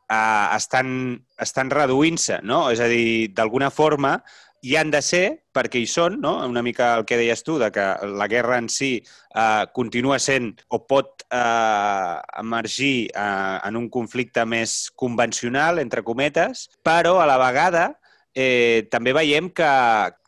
[0.07, 2.65] eh, estan, estan reduint-se, no?
[2.73, 4.19] És a dir, d'alguna forma,
[4.63, 6.37] hi han de ser perquè hi són, no?
[6.47, 10.53] una mica el que deies tu, de que la guerra en si eh, continua sent
[10.71, 17.41] o pot eh, emergir eh, en un conflicte més convencional, entre cometes, però a la
[17.43, 17.89] vegada
[18.35, 19.69] eh, també veiem que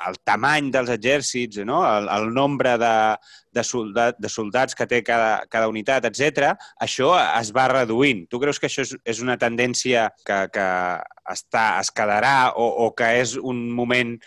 [0.08, 1.80] el tamany dels exèrcits, no?
[1.88, 2.94] el, el nombre de,
[3.56, 6.52] de, soldat, de soldats que té cada, cada unitat, etc,
[6.84, 8.24] això es va reduint.
[8.28, 10.68] Tu creus que això és, és una tendència que, que
[11.32, 14.18] està, es quedarà o, o que és un moment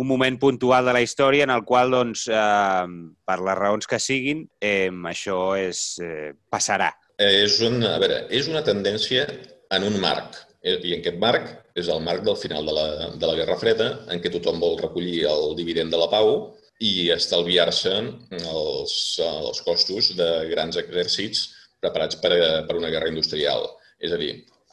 [0.00, 2.84] un moment puntual de la història en el qual, doncs, eh,
[3.26, 6.92] per les raons que siguin, eh, això és, eh, passarà.
[7.20, 9.26] És, un, a veure, és una tendència
[9.74, 10.38] en un marc.
[10.62, 13.90] I en aquest marc és el marc del final de la, de la Guerra Freda,
[14.10, 16.32] en què tothom vol recollir el dividend de la pau
[16.80, 17.92] i estalviar-se
[18.40, 21.48] els, els costos de grans exèrcits
[21.80, 22.32] preparats per,
[22.68, 23.68] per una guerra industrial.
[24.00, 24.32] És a dir,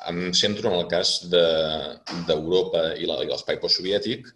[0.10, 4.28] em centro en el cas d'Europa de, i l'espai postsoviètic,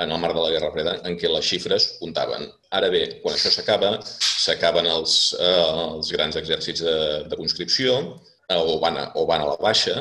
[0.00, 2.46] en el marc de la Guerra Freda, en què les xifres comptaven.
[2.76, 6.96] Ara bé, quan això s'acaba, s'acaben els, eh, els grans exèrcits de,
[7.28, 10.00] de conscripció eh, o, van a, o van a la baixa,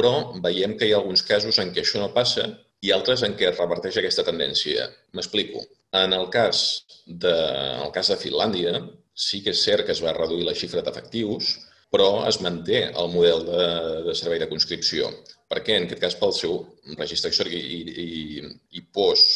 [0.00, 2.46] però veiem que hi ha alguns casos en què això no passa
[2.80, 4.86] i altres en què es reverteix aquesta tendència.
[5.16, 5.60] M'explico.
[6.00, 6.62] En el cas
[7.04, 8.80] de, en el cas de Finlàndia,
[9.12, 11.52] sí que és cert que es va reduir la xifra d'efectius,
[11.92, 13.68] però es manté el model de,
[14.08, 15.10] de servei de conscripció.
[15.50, 15.76] Per què?
[15.76, 16.60] En aquest cas, pel seu
[16.96, 19.26] registre històric i, i, i pos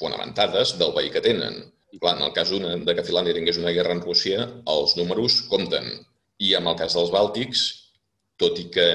[0.00, 1.60] fonamentades del veí que tenen.
[1.94, 5.42] I clar, en el cas de que Finlàndia tingués una guerra en Rússia, els números
[5.52, 5.92] compten.
[6.42, 7.68] I en el cas dels Bàltics,
[8.38, 8.86] tot i que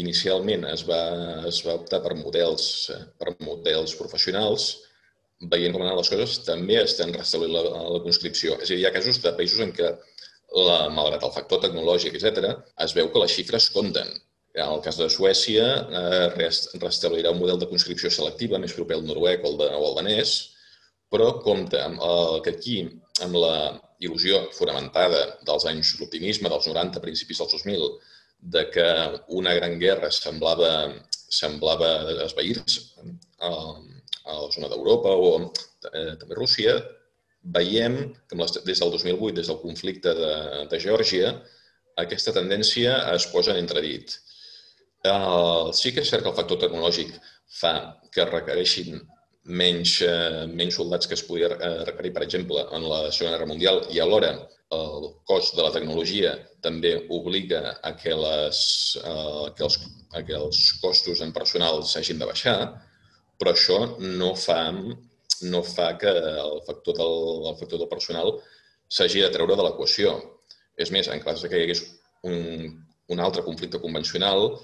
[0.00, 1.02] inicialment es va,
[1.50, 2.66] es va optar per models,
[3.18, 4.68] per models professionals,
[5.50, 7.64] veient com anaven les coses, també estan restablint la,
[7.96, 8.58] la conscripció.
[8.60, 9.90] És a dir, hi ha casos de països en què
[10.54, 12.54] la, malgrat el factor tecnològic, etc.,
[12.86, 14.14] es veu que les xifres compten.
[14.54, 15.64] En el cas de Suècia,
[16.00, 16.48] eh,
[16.82, 19.96] restablirà un model de conscripció selectiva més proper al noruec o al, de, o al
[19.98, 20.34] danès,
[21.10, 22.76] però compta amb eh, que aquí,
[23.26, 23.56] amb la
[24.04, 27.88] il·lusió fonamentada dels anys l'optimisme dels 90, principis dels 2000,
[28.38, 28.86] de que
[29.38, 30.70] una gran guerra semblava,
[31.10, 31.90] semblava
[32.26, 32.82] esvair-se
[33.40, 36.76] a, a la zona d'Europa o eh, també Rússia,
[37.44, 40.34] veiem que des del 2008, des del conflicte de,
[40.70, 41.34] de Geòrgia,
[42.00, 44.16] aquesta tendència es posa en entredit.
[45.04, 47.10] Uh, sí que és cert que el factor tecnològic
[47.60, 47.74] fa
[48.12, 49.02] que requereixin
[49.44, 53.50] menys, uh, menys soldats que es podia uh, requerir, per exemple, en la Segona Guerra
[53.50, 54.34] Mundial i alhora
[54.74, 56.32] el cost de la tecnologia
[56.64, 58.60] també obliga a que, les,
[59.04, 59.78] uh, que, els,
[60.16, 62.56] a que els costos en personal s'hagin de baixar,
[63.38, 64.62] però això no fa
[65.44, 67.16] no fa que el factor del,
[67.50, 68.30] el factor del personal
[68.88, 70.14] s'hagi de treure de l'equació.
[70.78, 71.82] És més, en cas que hi hagués
[72.24, 72.70] un,
[73.12, 74.54] un altre conflicte convencional,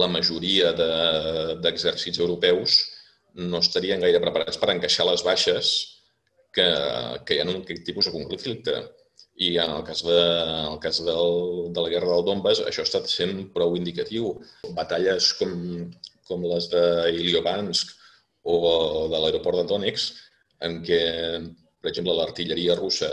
[0.00, 2.78] la majoria d'exèrcits de, europeus
[3.36, 5.72] no estarien gaire preparats per encaixar les baixes
[6.56, 6.66] que,
[7.26, 8.76] que hi ha en aquest tipus de conflicte.
[9.46, 11.34] I en el cas, de, en el cas del,
[11.76, 14.32] de la guerra del Donbass, això ha estat sent prou indicatiu.
[14.78, 15.52] Batalles com,
[16.28, 17.92] com les d'Iliobansk
[18.48, 18.56] o
[19.12, 20.22] de l'aeroport de Donetsk,
[20.64, 21.00] en què,
[21.82, 23.10] per exemple, l'artilleria russa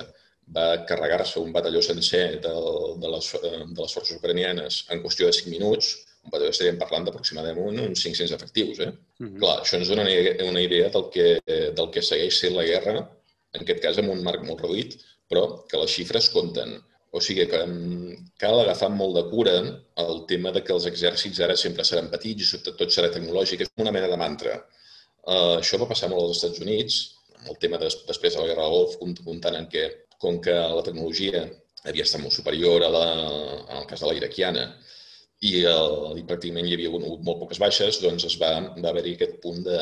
[0.55, 2.53] va carregar-se un batalló sencer de,
[3.01, 5.93] de, les, de les forces ucranianes en qüestió de 5 minuts,
[6.31, 8.79] batalló estaríem parlant d'aproximadament uns 500 efectius.
[8.79, 8.91] Eh?
[8.91, 9.39] Mm -hmm.
[9.39, 10.05] Clar, això ens dona
[10.49, 11.27] una idea del que,
[11.77, 12.95] del que segueix sent la guerra,
[13.53, 14.97] en aquest cas amb un marc molt reduït,
[15.29, 16.81] però que les xifres compten.
[17.13, 17.59] O sigui que
[18.41, 19.57] cal agafar molt de cura
[20.03, 23.62] el tema de que els exèrcits ara sempre seran petits i sobretot tot serà tecnològic.
[23.62, 24.55] És una mena de mantra.
[25.23, 26.95] Uh, això va passar molt als Estats Units,
[27.38, 29.83] amb el tema de, després de la Guerra del Golf, comptant en què,
[30.17, 31.45] com que la tecnologia
[31.83, 33.05] havia estat molt superior a la,
[33.69, 34.65] en el cas de la iraquiana
[35.43, 39.17] i, el, i pràcticament hi havia hagut molt poques baixes, doncs es va, va haver-hi
[39.17, 39.79] aquest punt de,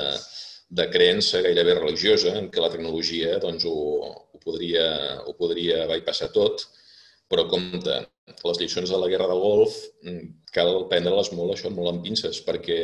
[0.82, 4.86] de creença gairebé religiosa en què la tecnologia doncs, ho, ho, podria,
[5.28, 6.66] ho podria bypassar tot,
[7.32, 7.98] però compte,
[8.32, 12.42] les lliçons de la Guerra del Golf mm, cal prendre-les molt, això, molt amb pinces,
[12.48, 12.80] perquè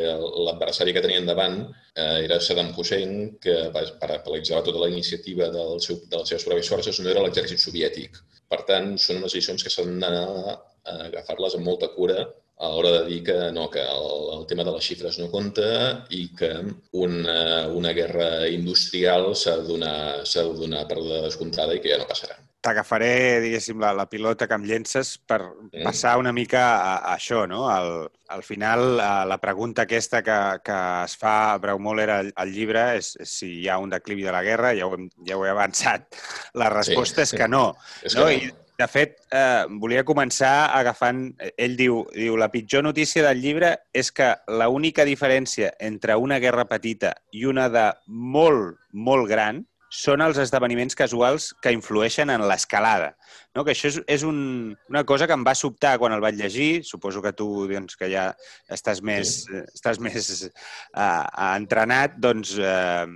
[0.45, 3.13] l'adversari que tenien davant eh, era Saddam Hussein,
[3.43, 7.63] que paralitzava tota la iniciativa del seu, de les seves proves forces, no era l'exèrcit
[7.63, 8.19] soviètic.
[8.47, 12.21] Per tant, són unes lliçons que s'han d'anar a agafar-les amb molta cura
[12.57, 15.69] a l'hora de dir que no, que el, el tema de les xifres no compta
[16.09, 16.51] i que
[16.97, 17.39] una,
[17.69, 22.39] una guerra industrial s'ha de donar, de donar per descomptada i que ja no passarà
[22.67, 25.85] t'agafaré, diguéssim, la, la pilota que em llences per mm.
[25.85, 27.67] passar una mica a, a això, no?
[27.71, 32.31] Al, al final, a la pregunta aquesta que, que es fa a Breu Moller al,
[32.35, 35.07] al llibre és, és si hi ha un declivi de la guerra, ja ho, hem,
[35.27, 36.19] ja ho he avançat.
[36.59, 37.69] La resposta sí, és que no.
[38.07, 38.27] És no?
[38.27, 38.49] Que no.
[38.49, 41.23] I, de fet, eh, volia començar agafant...
[41.57, 44.29] Ell diu, diu, la pitjor notícia del llibre és que
[44.61, 50.97] l'única diferència entre una guerra petita i una de molt, molt gran són els esdeveniments
[50.99, 53.13] casuals que influeixen en l'escalada.
[53.55, 53.63] No?
[53.63, 56.83] Que això és, és un, una cosa que em va sobtar quan el vaig llegir.
[56.85, 58.27] Suposo que tu, doncs, que ja
[58.73, 59.63] estàs més, sí.
[59.73, 61.23] estàs més uh,
[61.55, 63.07] entrenat, doncs uh,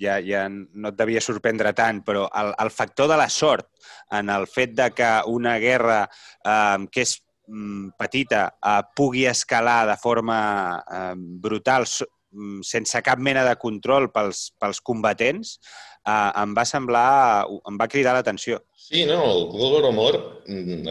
[0.00, 3.68] ja, ja no et devia sorprendre tant, però el, el factor de la sort
[4.16, 9.84] en el fet de que una guerra uh, que és mm, petita uh, pugui escalar
[9.90, 10.40] de forma
[10.80, 15.58] uh, brutal mm, sense cap mena de control pels, pels combatents,
[16.06, 18.60] eh, em va semblar, em va cridar l'atenció.
[18.72, 20.86] Sí, no, el Google Amor mm,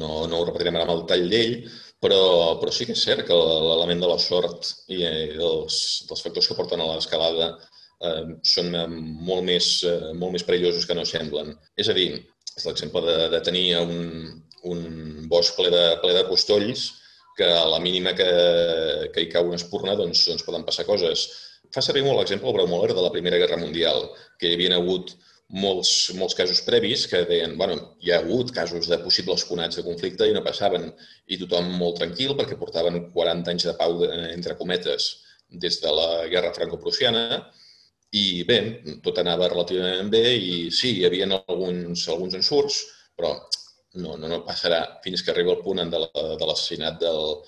[0.00, 1.58] no, no ho repetirem ara amb el tall d'ell,
[2.02, 2.20] però,
[2.60, 6.56] però sí que és cert que l'element de la sort i dels, dels factors que
[6.58, 7.54] porten a l'escalada
[8.04, 8.72] eh, són
[9.28, 11.54] molt més, eh, molt més perillosos que no semblen.
[11.76, 12.10] És a dir,
[12.56, 13.96] és l'exemple de, de tenir un,
[14.70, 14.86] un
[15.30, 16.88] bosc ple de, ple de costolls
[17.36, 18.30] que a la mínima que,
[19.12, 21.28] que hi cau una espurna doncs, doncs poden passar coses.
[21.74, 24.06] Fa servir molt l'exemple Braumoller de la Primera Guerra Mundial,
[24.40, 25.12] que hi havia hagut
[25.52, 29.84] molts, molts casos previs que deien, bueno, hi ha hagut casos de possibles conats de
[29.86, 30.88] conflicte i no passaven,
[31.28, 35.12] i tothom molt tranquil perquè portaven 40 anys de pau, de, entre cometes,
[35.50, 37.44] des de la Guerra Franco-Prussiana,
[38.14, 38.58] i bé,
[39.04, 42.80] tot anava relativament bé i sí, hi havia alguns, alguns ensurts,
[43.16, 43.32] però
[43.96, 47.38] no, no, no passarà fins que arriba el punt de l'assassinat del,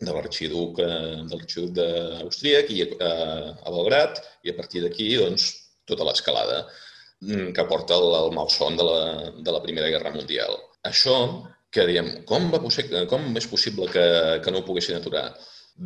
[0.00, 5.10] de l'arxiduc eh, de l'arxiduc d'Austríac i a, eh, a Belgrat i a partir d'aquí
[5.20, 5.48] doncs,
[5.88, 6.64] tota l'escalada
[7.20, 9.00] mm, que porta el, el malson de la,
[9.38, 10.56] de la Primera Guerra Mundial.
[10.86, 11.16] Això
[11.74, 14.06] que diem, com, va posser, com és possible que,
[14.44, 15.26] que no ho poguessin aturar?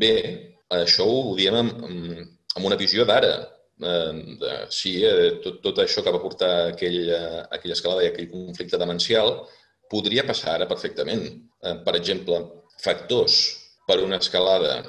[0.03, 0.15] Bé,
[0.73, 1.83] això ho diem amb,
[2.57, 3.33] amb una visió d'ara,
[3.85, 8.31] eh, sí, eh, tot, tot això que va portar aquell, eh, aquella escalada i aquell
[8.31, 9.35] conflicte demencial
[9.93, 11.25] podria passar ara perfectament.
[11.63, 12.41] Eh, per exemple,
[12.83, 13.39] factors
[13.87, 14.81] per una escalada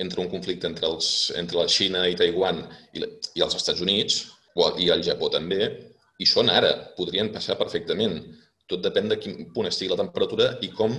[0.00, 2.62] entre un conflicte entre, els, entre la Xina i Taiwan
[2.96, 3.04] i,
[3.36, 4.22] i els Estats Units,
[4.56, 5.68] o, i el Japó també,
[6.20, 8.18] i són ara, podrien passar perfectament.
[8.70, 10.96] Tot depèn de quin punt estigui la temperatura i com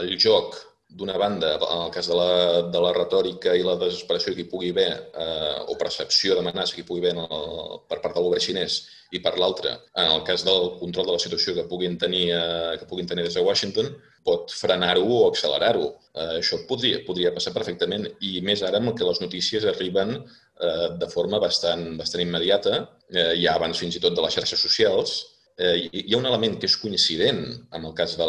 [0.00, 0.56] el joc
[0.88, 2.28] d'una banda, en el cas de la,
[2.72, 6.84] de la retòrica i la desesperació que hi pugui haver, eh, o percepció d'amenaça que
[6.84, 8.78] hi pugui haver el, per part del govern xinès,
[9.14, 12.76] i per l'altra, en el cas del control de la situació que puguin tenir, eh,
[12.80, 13.90] que puguin tenir des de Washington,
[14.26, 15.92] pot frenar-ho o accelerar-ho.
[16.14, 20.88] Eh, això podria, podria passar perfectament, i més ara amb que les notícies arriben eh,
[21.02, 25.18] de forma bastant, bastant immediata, eh, ja abans fins i tot de les xarxes socials,
[25.58, 28.26] eh, hi ha un element que és coincident amb el cas de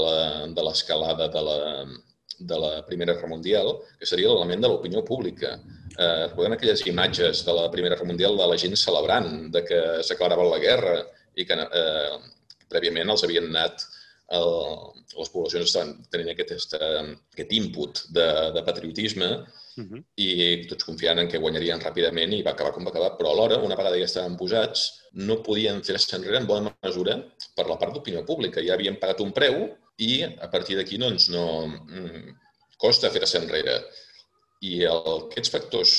[0.67, 2.05] l'escalada de, la, de
[2.39, 5.57] la Primera Guerra Mundial, que seria l'element de l'opinió pública.
[5.97, 9.83] Eh, recordem aquelles imatges de la Primera Guerra Mundial de la gent celebrant de que
[10.03, 10.97] s'aclarava la guerra
[11.35, 12.17] i que eh,
[12.69, 13.85] prèviament els havien anat
[14.37, 14.49] el,
[15.17, 20.03] les poblacions estaven tenint aquest, aquest input de, de patriotisme uh -huh.
[20.15, 23.57] i tots confiant en que guanyarien ràpidament i va acabar com va acabar, però alhora,
[23.63, 27.23] una vegada ja estaven posats, no podien fer-se enrere en bona mesura
[27.55, 28.61] per la part d'opinió pública.
[28.61, 32.35] Ja havien pagat un preu i a partir d'aquí doncs, no mm,
[32.81, 33.79] costa fer-se enrere.
[34.67, 35.95] I el, aquests factors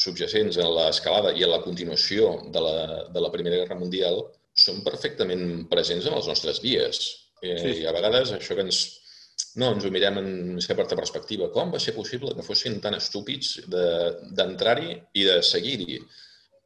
[0.00, 2.76] subjacents en l'escalada i en la continuació de la,
[3.12, 4.22] de la Primera Guerra Mundial
[4.56, 7.02] són perfectament presents en els nostres dies.
[7.42, 7.74] Eh, sí.
[7.82, 8.80] I a vegades això que ens,
[9.60, 10.32] no, ens ho mirem en
[10.64, 11.50] certa perspectiva.
[11.54, 16.00] Com va ser possible que fossin tan estúpids d'entrar-hi de, i de seguir-hi?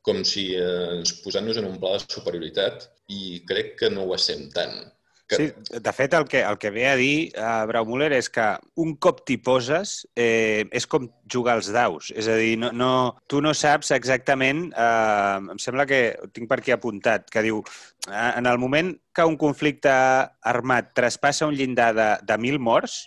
[0.04, 4.16] Com si eh, ens posant-nos en un pla de superioritat i crec que no ho
[4.16, 4.76] estem tant.
[5.26, 5.36] Que...
[5.36, 8.44] Sí, de fet, el que, el que ve a dir uh, Braumuller és que
[8.80, 12.10] un cop t'hi poses eh, és com jugar als daus.
[12.12, 12.90] És a dir, no, no,
[13.30, 14.66] tu no saps exactament...
[14.76, 18.92] Eh, em sembla que ho tinc per aquí apuntat, que diu eh, en el moment
[19.16, 19.94] que un conflicte
[20.44, 23.06] armat traspassa un llindar de, de mil morts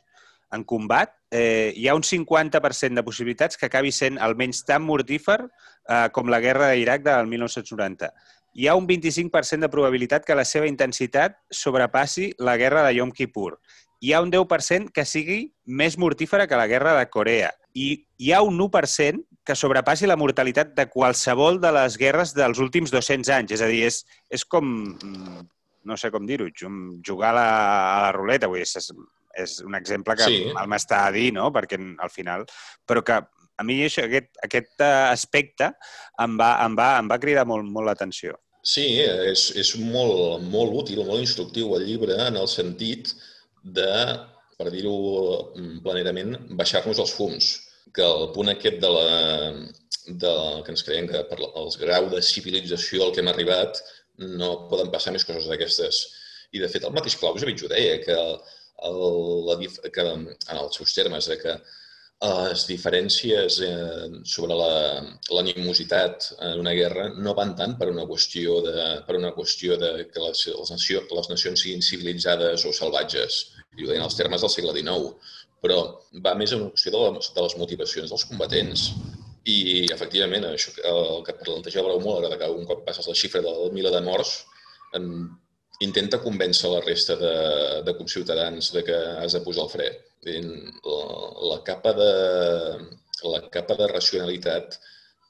[0.56, 5.42] en combat, eh, hi ha un 50% de possibilitats que acabi sent almenys tan mortífer
[5.44, 8.10] eh, com la guerra d'Iraq del 1990
[8.58, 13.12] hi ha un 25% de probabilitat que la seva intensitat sobrepassi la guerra de Yom
[13.14, 13.60] Kippur.
[14.02, 17.52] Hi ha un 10% que sigui més mortífera que la guerra de Corea.
[17.78, 22.58] I hi ha un 1% que sobrepassi la mortalitat de qualsevol de les guerres dels
[22.58, 23.54] últims 200 anys.
[23.60, 24.02] És a dir, és,
[24.34, 24.74] és com,
[25.86, 26.50] no sé com dir-ho,
[27.06, 27.48] jugar a la,
[27.94, 28.50] a la ruleta.
[28.50, 28.90] Vull dir, és,
[29.38, 30.42] és un exemple que sí.
[30.58, 31.52] mal m'està a dir, no?
[31.54, 32.50] Perquè al final...
[32.90, 35.72] Però que a mi això, aquest, aquest aspecte
[36.26, 38.34] em va, em va, em va cridar molt, molt l'atenció.
[38.68, 43.14] Sí, és, és molt, molt útil, molt instructiu el llibre en el sentit
[43.78, 43.92] de,
[44.60, 44.96] per dir-ho
[45.86, 47.52] planerament, baixar-nos els fums.
[47.96, 49.06] Que el punt aquest de la,
[50.24, 50.34] de,
[50.66, 53.80] que ens creiem que per els grau de civilització al que hem arribat
[54.42, 56.04] no poden passar més coses d'aquestes.
[56.52, 58.18] I, de fet, el mateix Clausewitz ho deia, que,
[58.90, 59.02] el,
[59.48, 59.58] la,
[59.94, 61.56] que en els seus termes, que
[62.26, 68.86] les diferències eh, sobre l'animositat en una guerra no van tant per una qüestió de,
[69.06, 73.86] per una qüestió de que les, les, nació, les nacions siguin civilitzades o salvatges, i
[73.86, 75.14] ho deien els termes del segle XIX,
[75.62, 75.78] però
[76.26, 78.90] va més en una qüestió de les, de les motivacions dels combatents.
[79.48, 83.70] I, efectivament, això, el que plantejava Brau de que un cop passes la xifra del
[83.72, 84.42] miler de morts,
[84.98, 85.30] en,
[85.86, 87.38] intenta convèncer la resta de,
[87.86, 89.90] de conciutadans de que has de posar el fre
[90.26, 91.02] la,
[91.52, 92.12] la, capa de,
[93.24, 94.80] la capa de racionalitat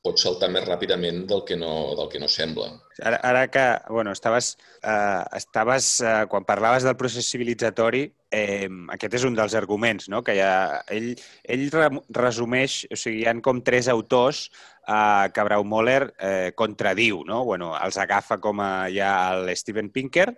[0.07, 2.69] pot saltar més ràpidament del que no, del que no sembla.
[3.01, 9.17] Ara, ara que, bueno, estaves, eh, estaves eh, quan parlaves del procés civilitzatori, eh, aquest
[9.19, 10.23] és un dels arguments, no?
[10.23, 11.11] que ha, ell,
[11.43, 11.89] ell re
[12.21, 17.43] resumeix, o sigui, hi ha com tres autors eh, que Braumoller eh, contradiu, no?
[17.49, 20.29] Bueno, els agafa com a, hi ha el Steven Pinker,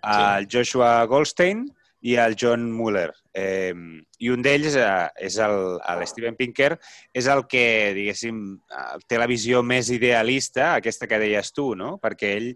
[0.00, 0.56] el sí.
[0.56, 1.66] Joshua Goldstein
[2.00, 3.10] i el John Muller.
[3.34, 3.74] Eh,
[4.20, 5.56] I un d'ells eh, és el,
[5.92, 6.74] el Steven Pinker,
[7.14, 7.64] és el que,
[7.96, 11.96] diguéssim, eh, té la visió més idealista, aquesta que deies tu, no?
[12.02, 12.54] Perquè ell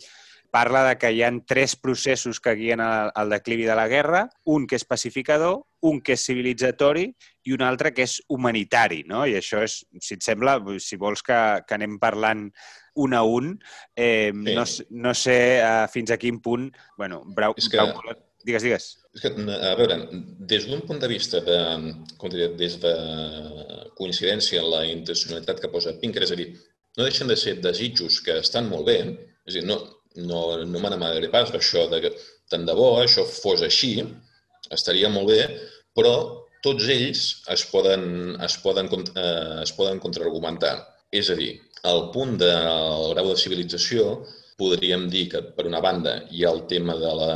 [0.55, 4.28] parla de que hi han tres processos que guien el, el declivi de la guerra,
[4.47, 7.09] un que és pacificador, un que és civilitzatori
[7.45, 9.24] i un altre que és humanitari, no?
[9.26, 12.47] I això és, si et sembla, si vols que, que anem parlant
[13.03, 13.51] un a un,
[13.97, 14.55] eh, sí.
[14.55, 14.64] no,
[15.09, 16.70] no sé uh, fins a quin punt...
[16.97, 17.82] Bueno, Brau, és que...
[17.82, 18.14] Brau,
[18.45, 18.86] digues, digues.
[19.14, 19.99] És que, a veure,
[20.53, 21.59] des d'un punt de vista de,
[22.20, 22.95] com diria, des de
[23.99, 26.49] coincidència en la intencionalitat que posa Pinker, és a dir,
[26.99, 28.99] no deixen de ser desitjos que estan molt bé,
[29.47, 29.78] és a dir, no,
[30.16, 32.14] no, no me n'amagaré pas això de que
[32.51, 33.97] tant de bo això fos així,
[34.74, 35.42] estaria molt bé,
[35.97, 36.14] però
[36.64, 40.76] tots ells es poden, es poden, eh, es poden contraargumentar.
[41.12, 41.53] És a dir,
[41.90, 44.24] el punt del grau de civilització
[44.59, 47.32] podríem dir que, per una banda, hi ha el tema de la,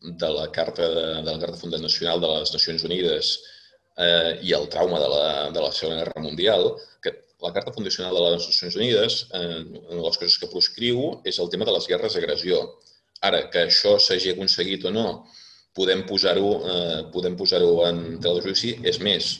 [0.00, 3.32] de la Carta, de, de la Carta Fundacional de les Nacions Unides
[3.96, 6.70] eh, i el trauma de la, de la Segona Guerra Mundial,
[7.02, 11.20] que la Carta Fundacional de les Nacions Unides, eh, una de les coses que proscriu
[11.24, 12.62] és el tema de les guerres d'agressió.
[13.28, 15.06] Ara, que això s'hagi aconseguit o no,
[15.76, 18.74] podem posar-ho eh, podem posar-ho en tela de judici.
[18.82, 19.30] És més,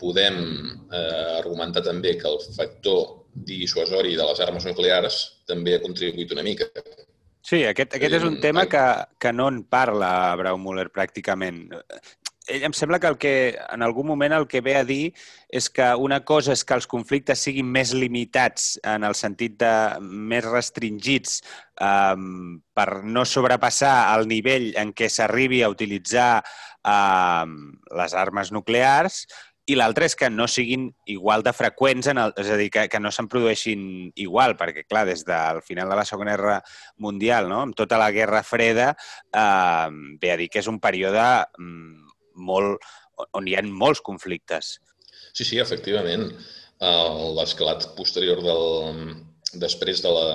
[0.00, 0.40] podem
[0.90, 6.46] eh, argumentar també que el factor dissuasori de les armes nuclears també ha contribuït una
[6.46, 6.70] mica.
[7.46, 8.82] Sí, aquest, aquest és un tema que,
[9.22, 10.08] que no en parla
[10.40, 11.60] Braumuller pràcticament.
[12.50, 13.34] Ell em sembla que, el que
[13.74, 15.12] en algun moment el que ve a dir
[15.46, 19.72] és que una cosa és que els conflictes siguin més limitats en el sentit de
[20.02, 21.40] més restringits
[21.82, 26.30] um, per no sobrepassar el nivell en què s'arribi a utilitzar
[26.86, 27.58] um,
[27.98, 29.24] les armes nuclears
[29.66, 32.86] i l'altre és que no siguin igual de freqüents, en el, és a dir, que,
[32.90, 33.80] que no se'n produeixin
[34.22, 36.60] igual, perquè, clar, des del final de la Segona Guerra
[37.02, 37.62] Mundial, no?
[37.66, 38.92] amb tota la Guerra Freda,
[39.34, 39.88] eh,
[40.22, 41.26] ve a dir que és un període
[41.58, 42.12] mm,
[42.46, 42.86] molt,
[43.34, 44.76] on hi ha molts conflictes.
[45.32, 46.30] Sí, sí, efectivament.
[47.36, 49.14] L'esclat posterior del,
[49.60, 50.26] després de la...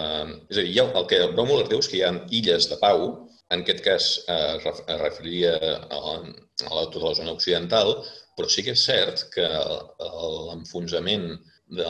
[0.49, 3.05] És a dir, ha, el que Bromul diu és que hi ha illes de pau,
[3.51, 7.95] en aquest cas eh, es referiria a, a la, tota la zona occidental,
[8.37, 11.27] però sí que és cert que l'enfonsament
[11.71, 11.87] de,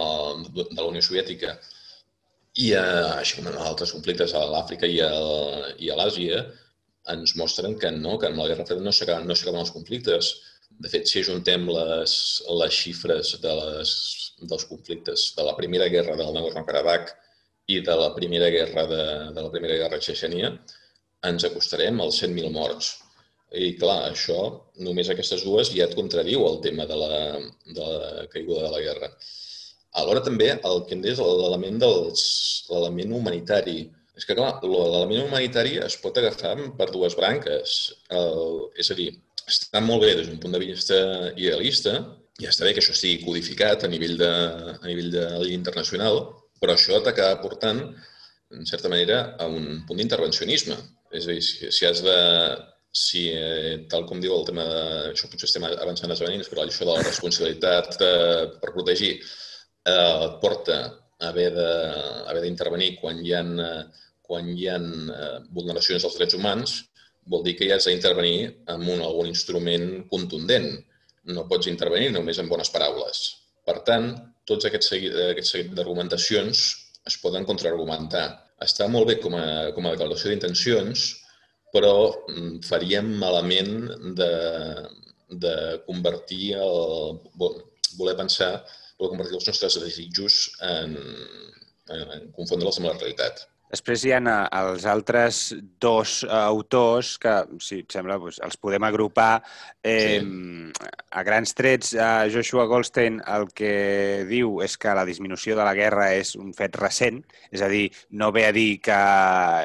[0.60, 1.56] de la Unió Soviètica
[2.60, 2.86] i a,
[3.20, 5.12] així com en altres conflictes a l'Àfrica i a,
[5.80, 6.42] i a l'Àsia
[7.14, 10.32] ens mostren que no, que amb la Guerra Freda no s'acaben no els conflictes.
[10.82, 12.14] De fet, si ajuntem les,
[12.62, 13.94] les xifres de les,
[14.52, 17.12] dels conflictes de la Primera Guerra del Nagorno-Karabakh
[17.74, 19.04] i de la Primera Guerra de,
[19.36, 20.52] de la Primera Guerra Txetxènia,
[21.30, 22.96] ens acostarem als 100.000 morts.
[23.52, 24.42] I clar, això,
[24.80, 27.16] només aquestes dues ja et contradiu el tema de la,
[27.68, 29.10] de la caiguda de la guerra.
[30.00, 33.82] Alhora també el que hem dit l'element l'element humanitari.
[34.16, 37.76] És que, clar, l'element humanitari es pot agafar per dues branques.
[38.22, 39.10] El, és a dir,
[39.48, 40.98] està molt bé des d'un punt de vista
[41.36, 41.98] idealista,
[42.40, 44.32] i està bé que això sigui codificat a nivell de,
[44.80, 46.24] a nivell de llei internacional,
[46.62, 47.84] però això t'acaba portant,
[48.56, 50.78] en certa manera, a un punt d'intervencionisme.
[51.12, 52.16] És a dir, si, si has de
[52.92, 54.84] si, eh, tal com diu el tema de...
[55.14, 58.12] Això potser estem avançant esdeveniments, però això de la responsabilitat de,
[58.60, 60.80] per protegir eh, et porta
[61.22, 61.52] a haver
[62.44, 63.44] d'intervenir quan hi ha,
[64.26, 66.80] quan hi ha eh, vulneracions dels drets humans,
[67.32, 70.72] vol dir que ja has d'intervenir amb un, algun instrument contundent.
[71.32, 73.22] No pots intervenir només amb bones paraules.
[73.68, 74.10] Per tant,
[74.50, 76.64] tots aquests seguit, aquests seguit d'argumentacions
[77.08, 78.26] es poden contraargumentar.
[78.62, 81.06] Està molt bé com a, com a declaració d'intencions,
[81.72, 81.96] però
[82.28, 83.74] mm, faríem malament
[84.18, 84.32] de,
[85.46, 85.56] de
[85.88, 87.22] convertir el,
[88.00, 88.54] voler pensar,
[89.00, 90.98] voler convertir els nostres desitjos en,
[91.90, 93.46] en, en confondre'ls amb la realitat.
[93.72, 95.38] Després hi ha eh, els altres
[95.80, 100.90] dos eh, autors que, si et sembla, doncs, els podem agrupar eh, sí.
[101.16, 101.94] a grans trets.
[101.96, 103.72] Eh, Joshua Goldstein el que
[104.28, 107.86] diu és que la disminució de la guerra és un fet recent, és a dir,
[108.20, 109.00] no ve a dir que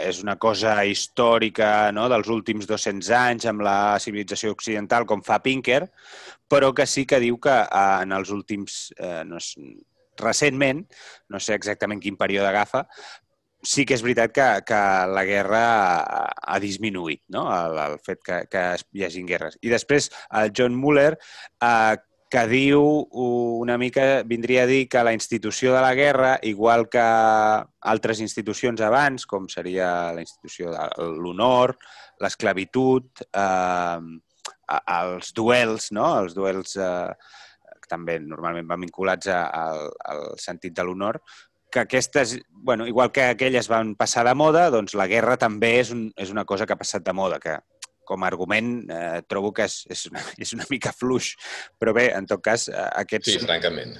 [0.06, 5.42] és una cosa històrica no, dels últims 200 anys amb la civilització occidental, com fa
[5.42, 5.82] Pinker,
[6.46, 8.86] però que sí que diu que eh, en els últims...
[9.02, 9.42] Eh, no,
[10.16, 10.78] recentment,
[11.28, 12.86] no sé exactament quin període agafa,
[13.62, 14.80] sí que és veritat que, que
[15.12, 17.46] la guerra ha, ha disminuït, no?
[17.52, 19.58] el, el fet que, que hi hagin guerres.
[19.62, 21.14] I després el John Muller,
[21.64, 21.96] eh,
[22.30, 22.82] que diu
[23.14, 27.02] una mica, vindria a dir que la institució de la guerra, igual que
[27.92, 31.76] altres institucions abans, com seria la institució de l'honor,
[32.20, 33.98] l'esclavitud, eh,
[34.98, 36.08] els duels, no?
[36.24, 37.14] els duels eh,
[37.86, 41.20] també normalment van vinculats a, a, al sentit de l'honor,
[41.70, 45.90] que aquestes, bueno, igual que aquelles van passar de moda, doncs la guerra també és,
[45.94, 47.58] un, és una cosa que ha passat de moda, que
[48.06, 51.34] com a argument eh, trobo que és, és, una, és una mica fluix,
[51.80, 53.32] però bé, en tot cas, eh, aquests...
[53.34, 53.96] Sí, francament.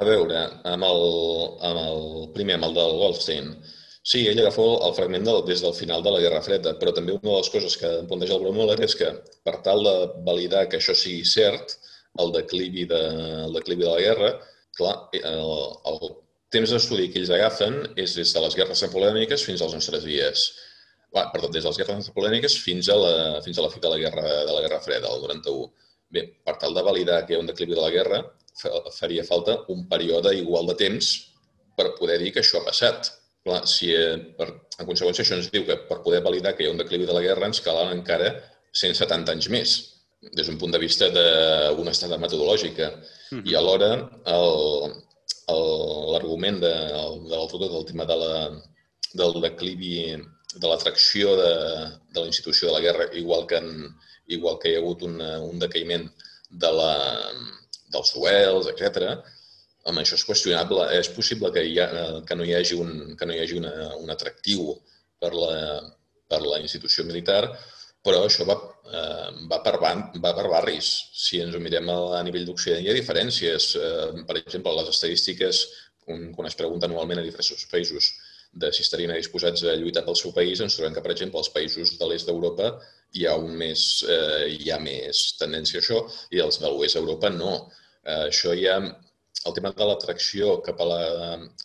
[0.00, 1.04] A veure, amb el,
[1.68, 2.06] amb el
[2.36, 3.50] primer, amb el del Goldstein,
[4.00, 7.12] sí, ell agafa el fragment del, des del final de la Guerra Freda, però també
[7.18, 9.12] una de les coses que em planteja el Bromüller és que,
[9.44, 9.94] per tal de
[10.24, 11.76] validar que això sigui cert,
[12.18, 13.02] el declivi de,
[13.44, 14.32] el declivi de la guerra,
[14.78, 15.52] clar, el,
[15.92, 16.00] el
[16.50, 20.48] temps d'estudi que ells agafen és des de les guerres napolèmiques fins als nostres dies
[21.14, 23.90] va, perdó, des de les guerres napoleòniques fins a la, fins a la fi de
[23.92, 25.70] la Guerra, de la Guerra Freda, el 91.
[26.10, 28.20] Bé, per tal de validar que hi ha un declivi de la guerra,
[28.96, 31.10] faria falta un període igual de temps
[31.78, 33.12] per poder dir que això ha passat.
[33.46, 34.48] Clar, si, eh, per,
[34.78, 37.14] en conseqüència, això ens diu que per poder validar que hi ha un declivi de
[37.16, 38.34] la guerra ens calen encara
[38.82, 39.76] 170 anys més,
[40.20, 42.90] des d'un punt de vista d'una estada metodològica.
[43.30, 43.50] Mm -hmm.
[43.50, 43.92] I alhora,
[45.52, 46.74] l'argument de,
[47.26, 48.34] de l'altre tot, el tema de la,
[49.20, 49.94] del declivi
[50.54, 51.52] de l'atracció de,
[52.10, 53.90] de la institució de la guerra, igual que, en,
[54.26, 56.08] igual que hi ha hagut un, un decaïment
[56.64, 56.94] de la,
[57.94, 59.20] dels duels, etc.
[59.86, 60.86] Home, això és qüestionable.
[60.98, 61.88] És possible que, hi ha,
[62.26, 64.74] que no hi hagi un, que no hi hagi una, un atractiu
[65.22, 65.54] per la,
[66.30, 67.42] per la institució militar,
[68.06, 68.56] però això va,
[68.88, 70.90] eh, va, per, va per barris.
[71.24, 73.74] Si ens ho mirem a, a nivell d'Occident, hi ha diferències.
[73.76, 75.64] Eh, per exemple, les estadístiques,
[76.06, 78.12] quan es pregunta anualment a diferents països
[78.52, 81.52] de si estarien disposats a lluitar pel seu país, ens trobem que, per exemple, als
[81.54, 82.72] països de l'est d'Europa
[83.14, 86.00] hi ha, un més, eh, hi ha més tendència a això
[86.34, 87.52] i els de l'oest d'Europa no.
[88.02, 91.02] Eh, això hi ha el tema de l'atracció cap, a la,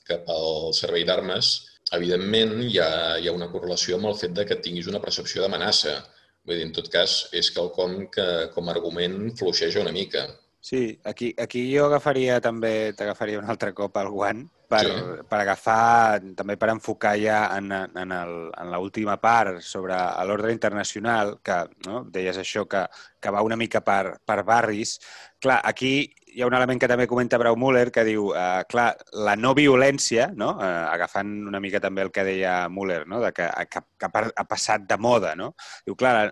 [0.08, 1.56] cap al servei d'armes,
[1.98, 5.42] evidentment hi ha, hi ha una correlació amb el fet de que tinguis una percepció
[5.42, 5.98] d'amenaça.
[6.46, 8.26] Vull dir, en tot cas, és quelcom que
[8.56, 10.28] com a argument fluixeja una mica.
[10.66, 14.96] Sí, aquí, aquí jo agafaria també, t'agafaria un altre cop el guant per, sí.
[15.30, 21.36] per agafar, també per enfocar ja en, en, el, en l'última part sobre l'ordre internacional,
[21.46, 22.82] que no, deies això, que,
[23.22, 24.98] que va una mica per, per barris.
[25.38, 25.94] Clar, aquí
[26.34, 28.90] hi ha un element que també comenta Brau Müller que diu, eh, clar,
[29.22, 30.56] la no violència, no?
[30.58, 33.22] eh, agafant una mica també el que deia Müller, no?
[33.22, 35.38] de que, que, que ha passat de moda.
[35.38, 35.54] No?
[35.86, 36.32] Diu, clar,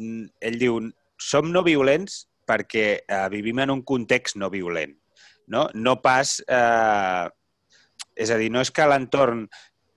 [0.00, 0.86] ell diu,
[1.20, 4.94] som no violents perquè eh, vivim en un context no violent.
[5.52, 7.28] No, no pas eh,
[8.14, 9.46] és a dir, no és que l'entorn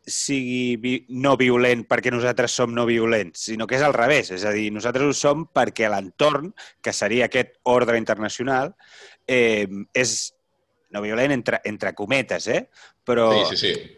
[0.08, 4.32] sigui vi no violent perquè nosaltres som no violents, sinó que és al revés.
[4.32, 8.74] És a dir, nosaltres ho som perquè l'entorn, que seria aquest ordre internacional,
[9.28, 10.18] eh, és
[10.96, 12.68] no violent entre, entre cometes, eh?
[13.04, 13.30] Però...
[13.36, 13.94] Sí, sí, sí.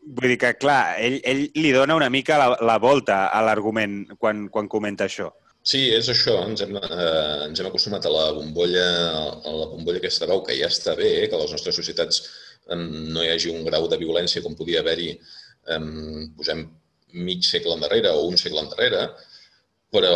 [0.00, 4.16] Vull dir que, clar, ell, ell li dona una mica la, la volta a l'argument
[4.16, 5.28] quan, quan comenta això.
[5.62, 6.34] Sí, és això.
[6.48, 8.84] Ens hem, eh, ens hem acostumat a la bombolla,
[9.44, 12.22] a la bombolla aquesta veu, que ja està bé, eh, que les nostres societats
[12.70, 15.08] no hi hagi un grau de violència com podia haver-hi,
[16.38, 16.60] posem,
[17.26, 19.00] mig segle endarrere o un segle endarrere,
[19.92, 20.12] però,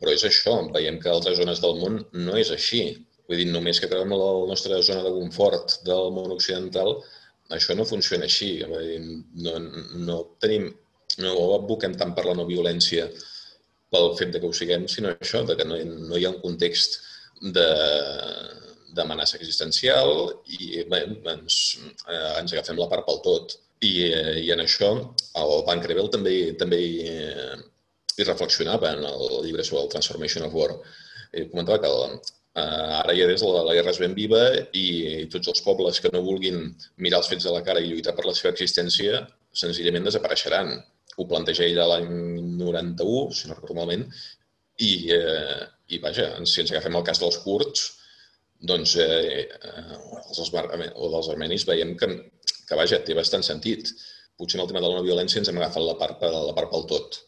[0.00, 0.54] però és això.
[0.76, 2.80] Veiem que a altres zones del món no és així.
[3.28, 6.96] Vull dir, només que acabem la nostra zona de confort del món occidental,
[7.58, 8.50] això no funciona així.
[8.64, 8.98] Dir,
[9.46, 9.58] no,
[10.08, 10.70] no tenim,
[11.20, 13.10] no advoquem tant per la no violència
[13.94, 15.78] pel fet de que ho siguem, sinó això, de que no,
[16.10, 16.98] no hi ha un context
[17.54, 17.68] de,
[18.96, 20.10] d'amenaça existencial
[20.46, 21.02] i bé,
[21.34, 21.60] ens,
[22.08, 23.56] eh, ens agafem la part pel tot.
[23.84, 24.90] I, eh, i en això
[25.40, 27.56] el Van Crevel també, també hi, eh,
[28.16, 30.70] hi reflexionava en el llibre sobre el Transformation of War.
[31.34, 34.42] I comentava que eh, ara ja des de la, la guerra és ben viva
[34.78, 38.14] i tots els pobles que no vulguin mirar els fets de la cara i lluitar
[38.16, 39.24] per la seva existència
[39.54, 40.76] senzillament desapareixeran.
[41.16, 42.08] Ho planteja ell l'any
[42.60, 44.06] 91, si no recordo malament,
[44.82, 47.84] i, eh, i vaja, si ens agafem el cas dels kurds,
[48.70, 52.10] doncs, eh, eh, els, o dels armenis veiem que,
[52.68, 53.92] que vaja, té bastant sentit.
[54.38, 56.72] Potser en el tema de la no violència ens hem agafat la part, la part
[56.72, 57.20] pel tot.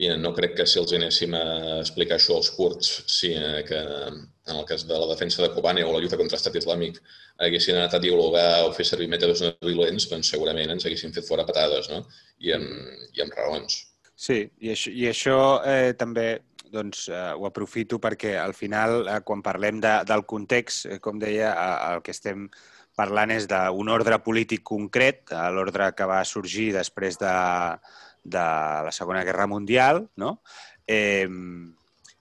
[0.00, 1.44] I no crec que si els anéssim a
[1.82, 5.84] explicar això als kurds, si, eh, que en el cas de la defensa de Kobane
[5.84, 7.02] o la lluita contra l'estat islàmic
[7.44, 11.28] haguessin anat a dialogar o fer servir mètodes no violents, doncs segurament ens haguessin fet
[11.28, 12.06] fora patades, no?
[12.40, 12.72] I amb,
[13.12, 13.82] i amb raons.
[14.16, 15.38] Sí, i això, i això
[15.68, 16.28] eh, també
[16.72, 21.20] doncs eh, ho aprofito perquè al final, eh, quan parlem de, del context, eh, com
[21.20, 22.48] deia, eh, el que estem
[22.96, 27.32] parlant és d'un ordre polític concret, l'ordre que va sorgir després de,
[28.22, 28.38] de
[28.86, 30.42] la Segona Guerra Mundial, no?
[30.86, 31.28] Eh,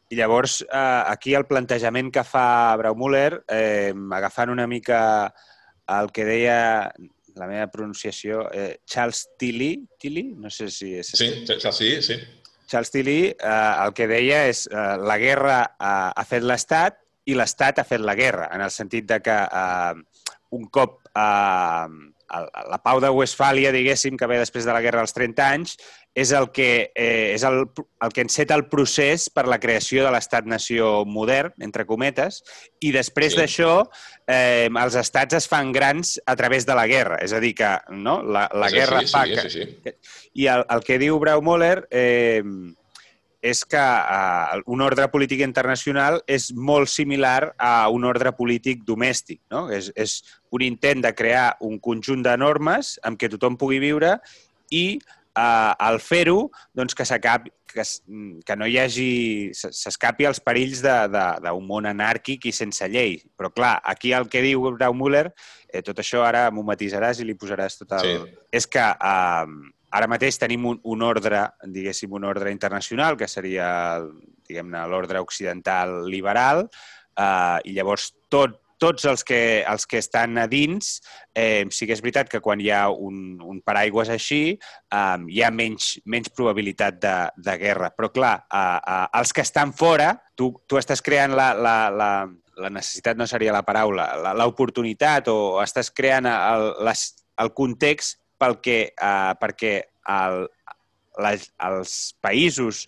[0.09, 5.33] I llavors, eh, aquí el plantejament que fa Braumuller, eh, agafant una mica
[5.89, 6.91] el que deia
[7.35, 11.13] la meva pronunciació, eh, Charles Tilly, Tilly, no sé si és...
[11.13, 12.17] Sí, Charles Tilly, sí.
[12.69, 17.37] Charles Tilly eh, el que deia és eh, la guerra eh, ha fet l'Estat i
[17.37, 20.25] l'Estat ha fet la guerra, en el sentit de que eh,
[20.57, 21.87] un cop eh,
[22.29, 25.75] la pau de Westfàlia, diguéssim, que ve després de la Guerra dels 30 anys,
[26.17, 27.63] és el que, eh, és el,
[28.03, 32.41] el que enceta el procés per la creació de l'estat-nació modern, entre cometes,
[32.81, 33.41] i després sí.
[33.41, 33.71] d'això
[34.27, 37.21] eh, els estats es fan grans a través de la guerra.
[37.23, 38.19] És a dir, que no?
[38.23, 39.49] la, la guerra sí, fa sí.
[39.49, 39.95] Sí, sí.
[40.43, 42.43] I el, el que diu Braumoller eh,
[43.41, 49.39] és que eh, un ordre polític internacional és molt similar a un ordre polític domèstic.
[49.51, 49.67] No?
[49.71, 50.19] És, és
[50.51, 54.17] un intent de crear un conjunt de normes amb què tothom pugui viure
[54.75, 57.07] i eh, al fer-ho doncs, que,
[57.71, 57.87] que,
[58.45, 59.09] que no hi hagi
[59.55, 63.21] s'escapi als perills d'un món anàrquic i sense llei.
[63.39, 65.29] Però clar, aquí el que diu Grau Müller,
[65.71, 68.07] eh, tot això ara m'ho matisaràs i li posaràs tot el...
[68.07, 68.39] Sí.
[68.59, 69.59] És que eh,
[69.95, 73.67] Ara mateix tenim un, un ordre, diguéssim, un ordre internacional, que seria,
[74.47, 76.67] diguem-ne, l'ordre occidental liberal,
[77.17, 80.99] eh, i llavors tot, tots els que, els que estan a dins,
[81.35, 85.43] eh, sí que és veritat que quan hi ha un, un paraigües així, eh, hi
[85.43, 87.15] ha menys, menys probabilitat de,
[87.49, 87.91] de guerra.
[87.95, 92.11] Però, clar, eh, eh, els que estan fora, tu, tu estàs creant la, la, la,
[92.59, 94.07] la necessitat no seria la paraula,
[94.39, 97.09] l'oportunitat o estàs creant el, les,
[97.39, 99.73] el context pel que, eh, perquè
[100.15, 100.45] el,
[101.25, 102.85] les, els països,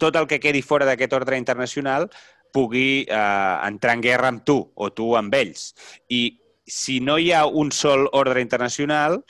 [0.00, 2.08] tot el que quedi fora d'aquest ordre internacional,
[2.56, 5.72] pugui eh, entrar en guerra amb tu o tu amb ells.
[6.08, 9.20] I si no hi ha un sol ordre internacional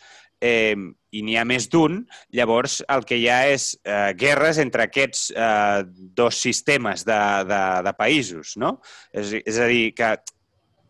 [0.40, 0.76] eh,
[1.16, 2.00] i n'hi ha més d'un,
[2.36, 5.82] llavors el que hi ha és eh, guerres entre aquests eh,
[6.16, 8.76] dos sistemes de, de, de països, no?
[9.12, 10.14] És, és a dir, que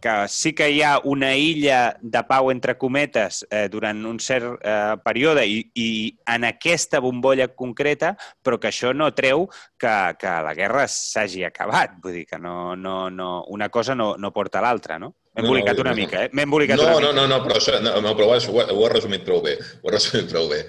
[0.00, 4.60] que sí que hi ha una illa de pau entre cometes eh, durant un cert
[4.60, 5.88] eh, període i, i
[6.32, 9.46] en aquesta bombolla concreta, però que això no treu
[9.78, 11.96] que, que la guerra s'hagi acabat.
[12.02, 15.14] Vull dir que no, no, no, una cosa no, no porta a l'altra, no?
[15.36, 16.28] M'he embolicat no, una no, mica, eh?
[16.32, 17.16] M'he embolicat no, una no, mica.
[17.16, 19.56] No, no, però, això, no, no, però ho, has, ho has resumit prou bé.
[19.82, 20.62] Ho has resumit prou bé.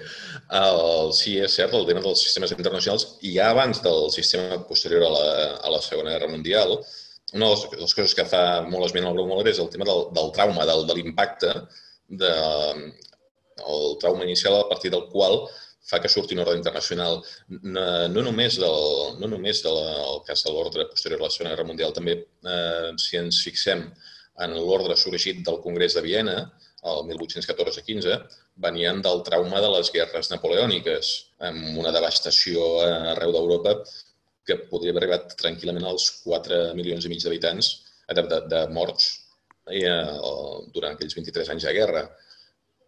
[0.58, 5.06] El, sí, és cert, el tema dels sistemes internacionals, i ja abans del sistema posterior
[5.08, 6.76] a la, a la Segona Guerra Mundial,
[7.34, 10.06] una de les, coses que fa molt esment el Brau Moller és el tema del,
[10.16, 11.54] del trauma, del, de l'impacte,
[12.22, 12.34] de,
[13.66, 15.42] el trauma inicial a partir del qual
[15.88, 20.44] fa que surti un ordre internacional, no, no només del, no només del el cas
[20.44, 23.86] de l'ordre posterior a la Segona Guerra Mundial, també eh, si ens fixem
[24.44, 26.36] en l'ordre sorgit del Congrés de Viena,
[26.88, 28.18] el 1814-15,
[28.64, 31.14] venien del trauma de les guerres napoleòniques,
[31.48, 32.68] amb una devastació
[33.14, 33.78] arreu d'Europa
[34.48, 37.70] que podria haver arribat tranquil·lament als 4 milions i mig d'habitants
[38.08, 39.10] de, de, de morts
[39.68, 39.92] eh,
[40.74, 42.06] durant aquells 23 anys de guerra.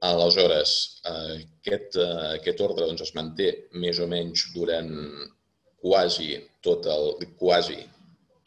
[0.09, 0.75] Aleshores,
[1.11, 2.01] eh, aquest,
[2.41, 3.51] aquest ordre doncs, es manté
[3.85, 4.91] més o menys durant
[5.81, 6.35] quasi
[6.65, 7.79] tot el, quasi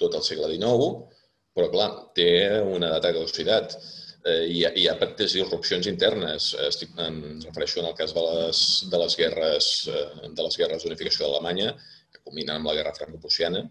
[0.02, 0.94] tot el segle XIX,
[1.54, 2.32] però, clar, té
[2.66, 3.76] una data de caducitat
[4.26, 6.52] eh, hi, ha, hi ha petites disrupcions internes.
[6.68, 8.62] Estic, em refereixo en el cas de les,
[8.92, 11.74] de les guerres eh, de les guerres d'unificació d'Alemanya,
[12.24, 13.64] culminen amb la guerra franco-prussiana,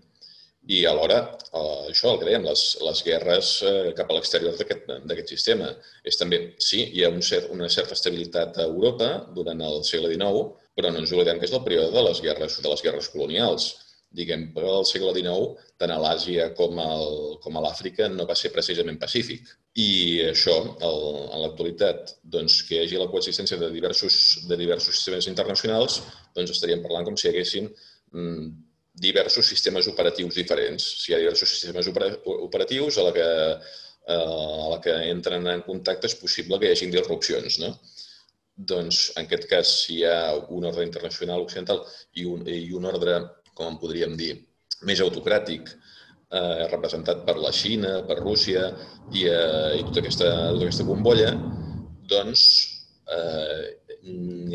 [0.71, 1.19] i alhora,
[1.51, 5.73] eh, això el que dèiem, les, les guerres eh, cap a l'exterior d'aquest sistema.
[6.07, 10.13] És també, sí, hi ha un cert, una certa estabilitat a Europa durant el segle
[10.13, 10.45] XIX,
[10.79, 13.73] però no ens oblidem que és el període de les guerres, de les guerres colonials.
[14.13, 18.37] Diguem, però el segle XIX, tant a l'Àsia com, al, com a l'Àfrica, no va
[18.39, 19.49] ser precisament pacífic.
[19.83, 19.89] I
[20.29, 24.19] això, el, en l'actualitat, doncs, que hi hagi la coexistència de diversos,
[24.51, 26.03] de diversos sistemes internacionals,
[26.37, 27.73] doncs estaríem parlant com si haguessin
[28.93, 30.85] diversos sistemes operatius diferents.
[31.03, 33.29] Si hi ha diversos sistemes operatius a la que,
[34.07, 37.59] eh, a la que entren en contacte és possible que hi hagi disrupcions.
[37.65, 37.73] No?
[38.57, 41.85] Doncs, en aquest cas, si hi ha un ordre internacional occidental
[42.15, 43.19] i un, i un ordre,
[43.55, 44.35] com en podríem dir,
[44.89, 45.73] més autocràtic,
[46.33, 48.69] eh, representat per la Xina, per Rússia
[49.13, 51.33] i, eh, i tota, aquesta, tota aquesta bombolla,
[52.13, 52.45] doncs
[53.09, 53.79] eh,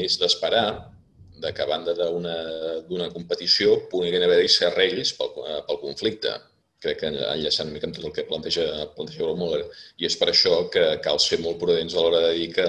[0.06, 0.97] és d'esperar
[1.42, 5.34] de que a banda d'una competició puguin haver-hi serrells pel,
[5.68, 6.36] pel conflicte.
[6.82, 9.64] Crec que enllaçant una mica amb tot el que planteja, planteja Muller.
[9.98, 12.68] I és per això que cal ser molt prudents a l'hora de dir que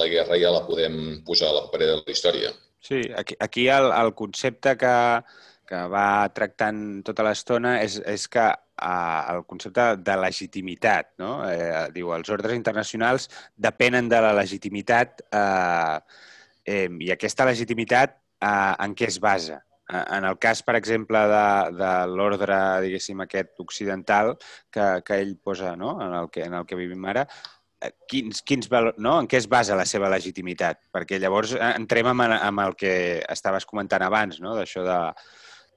[0.00, 2.52] la guerra ja la podem posar a la paperera de la història.
[2.80, 4.94] Sí, aquí, aquí el, el concepte que,
[5.68, 11.34] que va tractant tota l'estona és, és que eh, el concepte de legitimitat, no?
[11.50, 16.00] Eh, diu, els ordres internacionals depenen de la legitimitat eh,
[16.70, 19.60] Eh, I aquesta legitimitat eh, en què es basa?
[19.90, 24.36] en el cas, per exemple, de, de l'ordre, diguéssim, aquest occidental
[24.70, 25.96] que, que ell posa no?
[26.04, 27.24] en, el que, en el que vivim ara,
[27.82, 29.16] eh, quins, quins valor, no?
[29.20, 30.84] en què es basa la seva legitimitat?
[30.94, 32.92] Perquè llavors eh, entrem amb, amb el que
[33.26, 34.54] estaves comentant abans, no?
[34.58, 35.00] d'això de,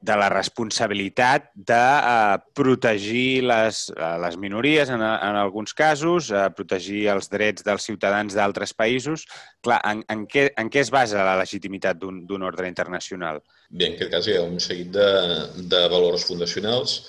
[0.04, 6.50] de la responsabilitat de eh, protegir les, eh, les minories en, en alguns casos, eh,
[6.58, 9.24] protegir els drets dels ciutadans d'altres països.
[9.64, 13.40] Clar, en, en, què, en què es basa la legitimitat d'un ordre internacional?
[13.70, 15.10] Bé, en aquest cas hi ha un seguit de,
[15.72, 17.00] de valors fundacionals,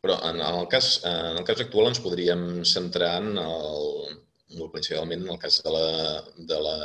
[0.00, 5.26] però en, en, el cas, en el cas actual ens podríem centrar en el, principalment
[5.26, 5.88] en el cas de la,
[6.48, 6.76] de la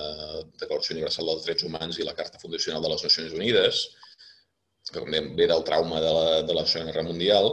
[0.60, 3.86] Declaració Universal dels Drets Humans i la Carta Fundacional de les Nacions Unides,
[4.94, 7.50] que també ve del trauma de la, de la Segona Guerra Mundial,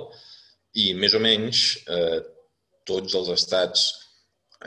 [0.79, 2.21] i més o menys eh,
[2.87, 3.89] tots els estats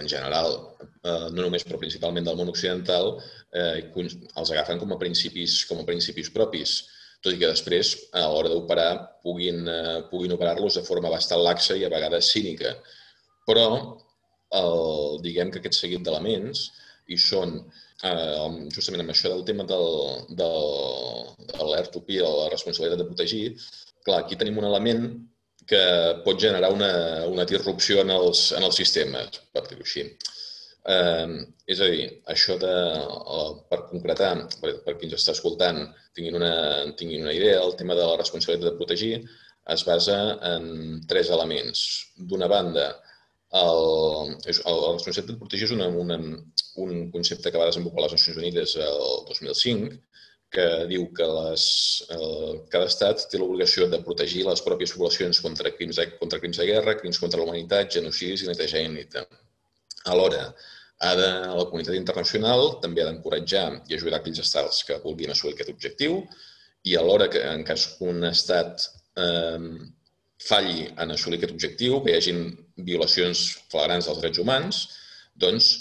[0.01, 3.13] en general, eh, no només però principalment del món occidental,
[3.53, 6.79] eh, els agafen com a principis, com a principis propis,
[7.23, 8.89] tot i que després, a l'hora d'operar,
[9.23, 12.73] puguin, eh, puguin operar-los de forma bastant laxa i a vegades cínica.
[13.47, 13.67] Però,
[14.59, 16.65] el, diguem que aquest seguit d'elements
[17.07, 17.55] hi són
[18.09, 19.87] eh, justament amb això del tema del,
[20.41, 20.67] del,
[21.51, 23.43] de l'R2P, de la responsabilitat de protegir,
[24.03, 25.07] clar, aquí tenim un element
[25.67, 25.83] que
[26.25, 26.91] pot generar una,
[27.31, 30.07] una disrupció en els, en els sistemes, per dir-ho així.
[30.93, 31.27] Eh,
[31.71, 32.73] és a dir, això de,
[33.71, 35.85] per concretar, per, per qui ens està escoltant,
[36.17, 36.53] tinguin una,
[36.99, 39.13] tinguin una idea, el tema de la responsabilitat de protegir
[39.73, 40.65] es basa en
[41.07, 41.85] tres elements.
[42.19, 42.89] D'una banda,
[43.53, 46.17] el, el, el concepte de protegir és una, una,
[46.81, 49.91] un concepte que va desenvolupar les Nacions Unides el 2005,
[50.53, 51.65] que diu que les,
[52.13, 56.67] el, cada estat té l'obligació de protegir les pròpies poblacions contra crims, contra crims de
[56.69, 59.25] guerra, crims contra la humanitat, genocidis i neteja ètnica.
[60.13, 60.47] Alhora,
[61.03, 65.57] ha de, la comunitat internacional també ha d'encoratjar i ajudar aquells estats que vulguin assolir
[65.57, 66.21] aquest objectiu
[66.89, 68.85] i alhora que en cas que un estat
[69.19, 69.73] eh,
[70.43, 72.45] falli en assolir aquest objectiu, que hi hagin
[72.77, 74.83] violacions flagrants dels drets humans,
[75.35, 75.73] doncs,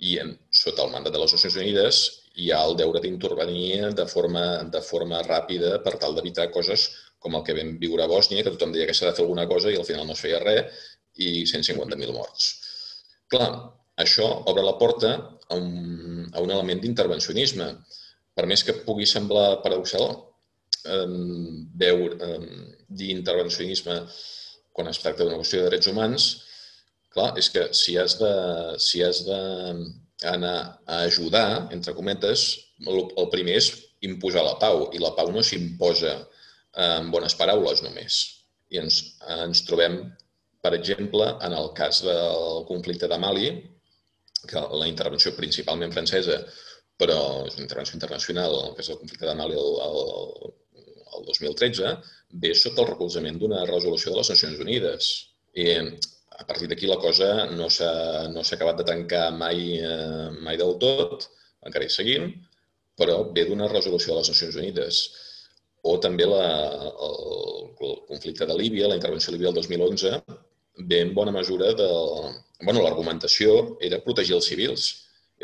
[0.00, 2.00] i en, sota el mandat de les Nacions Unides
[2.40, 4.44] hi ha el deure d'intervenir de forma,
[4.74, 6.88] de forma ràpida per tal d'evitar coses
[7.20, 9.46] com el que vam viure a Bòsnia, que tothom deia que s'ha de fer alguna
[9.50, 10.80] cosa i al final no es feia res,
[11.20, 12.46] i 150.000 morts.
[13.30, 13.50] Clar,
[14.00, 15.12] això obre la porta
[15.50, 17.68] a un, a un element d'intervencionisme.
[18.36, 20.06] Per més que pugui semblar paradoxal,
[20.86, 21.06] eh,
[21.84, 24.00] veure, eh, dir intervencionisme
[24.76, 26.28] quan es tracta d'una qüestió de drets humans,
[27.14, 28.32] clar, és que si has de,
[28.78, 29.40] si has de
[30.30, 30.56] anar
[30.86, 32.46] a ajudar, entre cometes,
[32.86, 33.70] el, el primer és
[34.06, 36.14] imposar la pau, i la pau no s'imposa
[36.86, 38.20] amb bones paraules només.
[38.70, 39.00] I ens,
[39.42, 40.00] ens trobem,
[40.62, 43.50] per exemple, en el cas del conflicte de Mali,
[44.48, 46.38] que la intervenció principalment francesa,
[47.00, 47.18] però
[47.48, 50.54] és una intervenció internacional, en el cas del conflicte de Mali el, el,
[51.16, 51.92] el 2013,
[52.42, 55.10] ve sota el recolzament d'una resolució de les Nacions Unides.
[55.58, 55.66] I
[56.40, 60.76] a partir d'aquí la cosa no s'ha no acabat de tancar mai, eh, mai del
[60.84, 61.26] tot,
[61.66, 62.30] encara hi seguim,
[63.00, 65.02] però ve d'una resolució de les Nacions Unides.
[65.90, 66.46] O també la,
[67.08, 67.18] el,
[67.88, 70.16] el conflicte de Líbia, la intervenció a Líbia del 2011,
[70.90, 71.88] ve en bona mesura de...
[72.60, 74.88] Bueno, l'argumentació era protegir els civils,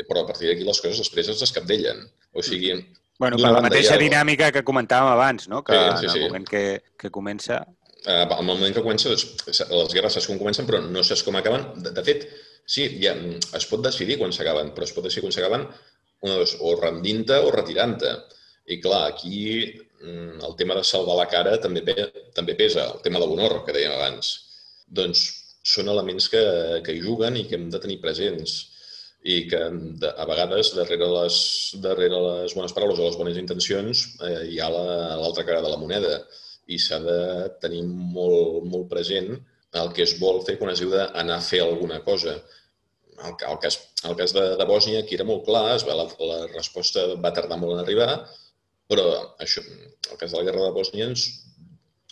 [0.05, 2.03] però a partir d'aquí les coses després es descapdellen.
[2.37, 2.75] O sigui,
[3.17, 4.01] Bueno, per la mateixa ha...
[4.01, 5.63] dinàmica que comentàvem abans, no?
[5.65, 6.19] que sí, sí, sí.
[6.19, 6.63] en el moment que,
[6.99, 7.63] que comença...
[8.05, 11.25] Uh, en el moment que comença, doncs, les guerres saps com comencen, però no saps
[11.25, 11.65] com acaben.
[11.83, 12.27] De, de fet,
[12.69, 13.15] sí, ja,
[13.57, 15.65] es pot decidir quan s'acaben, però es pot decidir quan s'acaben
[16.27, 18.13] o rendint-te o retirant-te.
[18.73, 21.83] I clar, aquí mm, el tema de salvar la cara també,
[22.35, 24.33] també pesa, el tema de l'honor que dèiem abans.
[24.87, 25.27] Doncs
[25.67, 26.43] són elements que,
[26.85, 28.59] que hi juguen i que hem de tenir presents
[29.27, 31.37] i que a vegades darrere les,
[31.83, 35.71] darrere les bones paraules o les bones intencions eh, hi ha l'altra la, cara de
[35.73, 36.13] la moneda
[36.71, 37.19] i s'ha de
[37.63, 39.33] tenir molt, molt present
[39.81, 42.37] el que es vol fer quan es diu d'anar a fer alguna cosa.
[43.17, 46.07] El, el cas, el cas de, de Bòsnia aquí era molt clar, es va, la,
[46.31, 48.11] la resposta va tardar molt en arribar,
[48.87, 49.07] però
[49.43, 51.25] això, el cas de la guerra de Bòsnia, ens,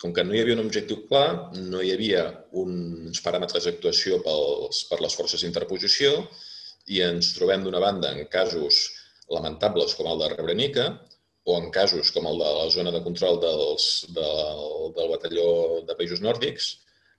[0.02, 2.26] com que no hi havia un objectiu clar, no hi havia
[2.62, 6.12] uns paràmetres d'actuació per les forces d'interposició,
[6.86, 8.86] i ens trobem d'una banda en casos
[9.32, 10.86] lamentables com el de Rebrenica
[11.46, 14.64] o en casos com el de la zona de control dels, del,
[14.96, 15.48] del batalló
[15.86, 16.72] de països nòrdics,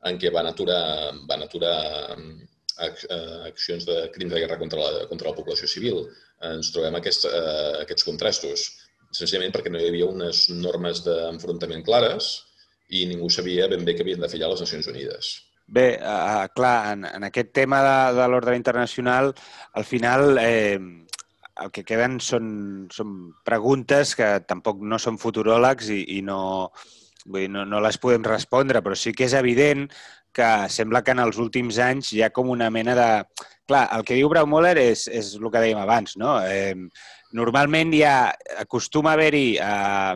[0.07, 1.77] en què van aturar, van aturar
[2.15, 2.91] eh,
[3.47, 6.03] accions de crims de guerra contra la, contra la població civil.
[6.51, 8.67] Ens trobem aquests, eh, aquests contrastos,
[9.15, 12.33] senzillament perquè no hi havia unes normes d'enfrontament clares
[12.91, 15.37] i ningú sabia ben bé què havien de fer les Nacions Unides.
[15.67, 19.33] Bé, uh, clar, en, en aquest tema de, de l'ordre internacional,
[19.75, 20.79] al final, eh,
[21.59, 22.47] el que queden són,
[22.93, 26.39] són preguntes que tampoc no són futuròlegs i, i no,
[27.25, 29.87] vull dir, no, no les podem respondre, però sí que és evident
[30.37, 33.11] que sembla que en els últims anys hi ha com una mena de...
[33.67, 36.37] Clar, el que diu Braumüller és, és el que dèiem abans, no?
[36.47, 36.75] Eh,
[37.35, 40.13] normalment ha, acostuma a haver-hi eh,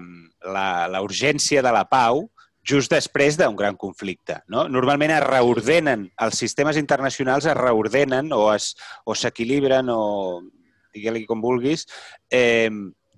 [0.48, 2.30] la, la urgència de la pau,
[2.64, 4.40] just després d'un gran conflicte.
[4.48, 4.68] No?
[4.70, 8.50] Normalment es reordenen, els sistemes internacionals es reordenen o
[9.18, 10.42] s'equilibren o, o
[10.94, 11.88] digue-li com vulguis,
[12.32, 12.70] eh,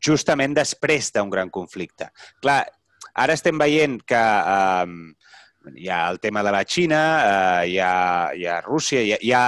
[0.04, 2.10] justament després d'un gran conflicte.
[2.41, 2.62] Clar,
[3.14, 4.88] ara estem veient que eh,
[5.80, 7.96] hi ha el tema de la Xina, eh, hi, ha,
[8.36, 9.46] hi ha Rússia, hi ha, hi ha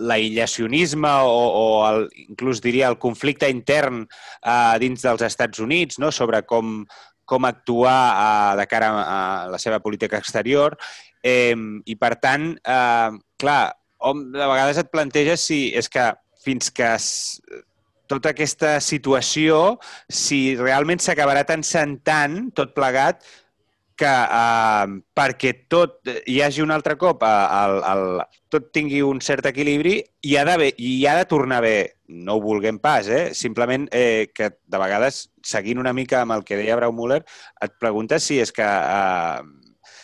[0.00, 6.08] l'aïllacionisme o, o el, inclús diria el conflicte intern eh, dins dels Estats Units no?
[6.14, 6.80] sobre com,
[7.30, 9.18] com actuar eh, de cara a,
[9.52, 10.76] la seva política exterior.
[11.22, 13.10] Eh, I, per tant, eh,
[13.40, 13.62] clar,
[14.02, 16.10] hom, de vegades et planteges si és que
[16.44, 17.10] fins que es,
[18.10, 19.78] tota aquesta situació,
[20.10, 23.22] si realment s'acabarà tensant tant, tot plegat,
[24.00, 28.22] que eh, perquè tot hi hagi un altre cop, eh, el, el,
[28.52, 31.76] tot tingui un cert equilibri, hi ha, de, hi ha de tornar bé,
[32.08, 33.30] no ho vulguem pas, eh?
[33.36, 37.22] simplement eh, que de vegades, seguint una mica amb el que deia Brau Müller,
[37.62, 39.40] et preguntes si és que eh,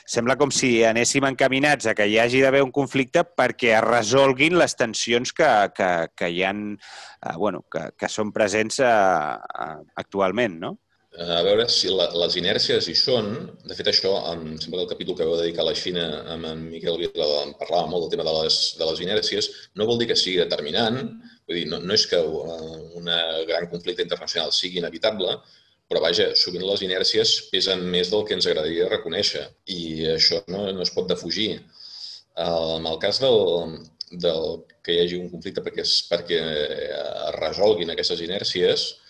[0.07, 4.57] sembla com si anéssim encaminats a que hi hagi d'haver un conflicte perquè es resolguin
[4.61, 9.78] les tensions que, que, que hi han, eh, bueno, que, que són presents eh, eh,
[10.05, 10.76] actualment, no?
[11.17, 13.29] A veure si la, les inèrcies hi són.
[13.64, 16.05] De fet, això, em sembla que el capítol que vau dedicar a la Xina
[16.35, 17.29] amb en Miquel Vila
[17.61, 19.49] parlava molt del tema de les, de les inèrcies.
[19.81, 20.99] No vol dir que sigui determinant,
[21.49, 23.09] vull dir, no, no és que uh, un
[23.49, 25.39] gran conflicte internacional sigui inevitable,
[25.89, 29.81] però vaja, sovint les inèrcies pesen més del que ens agradaria reconèixer i
[30.17, 31.62] això no, no es pot defugir.
[32.37, 33.79] Uh, en el cas del,
[34.12, 39.05] del que hi hagi un conflicte perquè, perquè es resolguin aquestes inèrcies, Eh,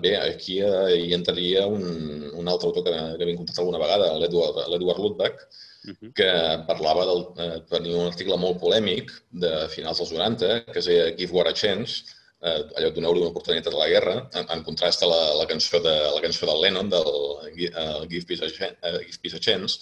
[0.00, 1.84] bé, aquí eh, hi entraria un,
[2.32, 5.40] un altre autor que, que havia contactat alguna vegada, l'Edward Ludwig,
[5.86, 6.12] uh -huh.
[6.18, 6.30] que
[6.66, 11.16] parlava del, eh, tenia un article molt polèmic de finals dels 90, que es deia
[11.18, 12.04] Give War a Chance,
[12.40, 15.80] eh, allò donar-li una oportunitat a la guerra, en, en contrast a la, la, cançó
[15.80, 19.78] de, la cançó del Lennon, del uh, Give, Peace a, uh, Give Peace a Chance,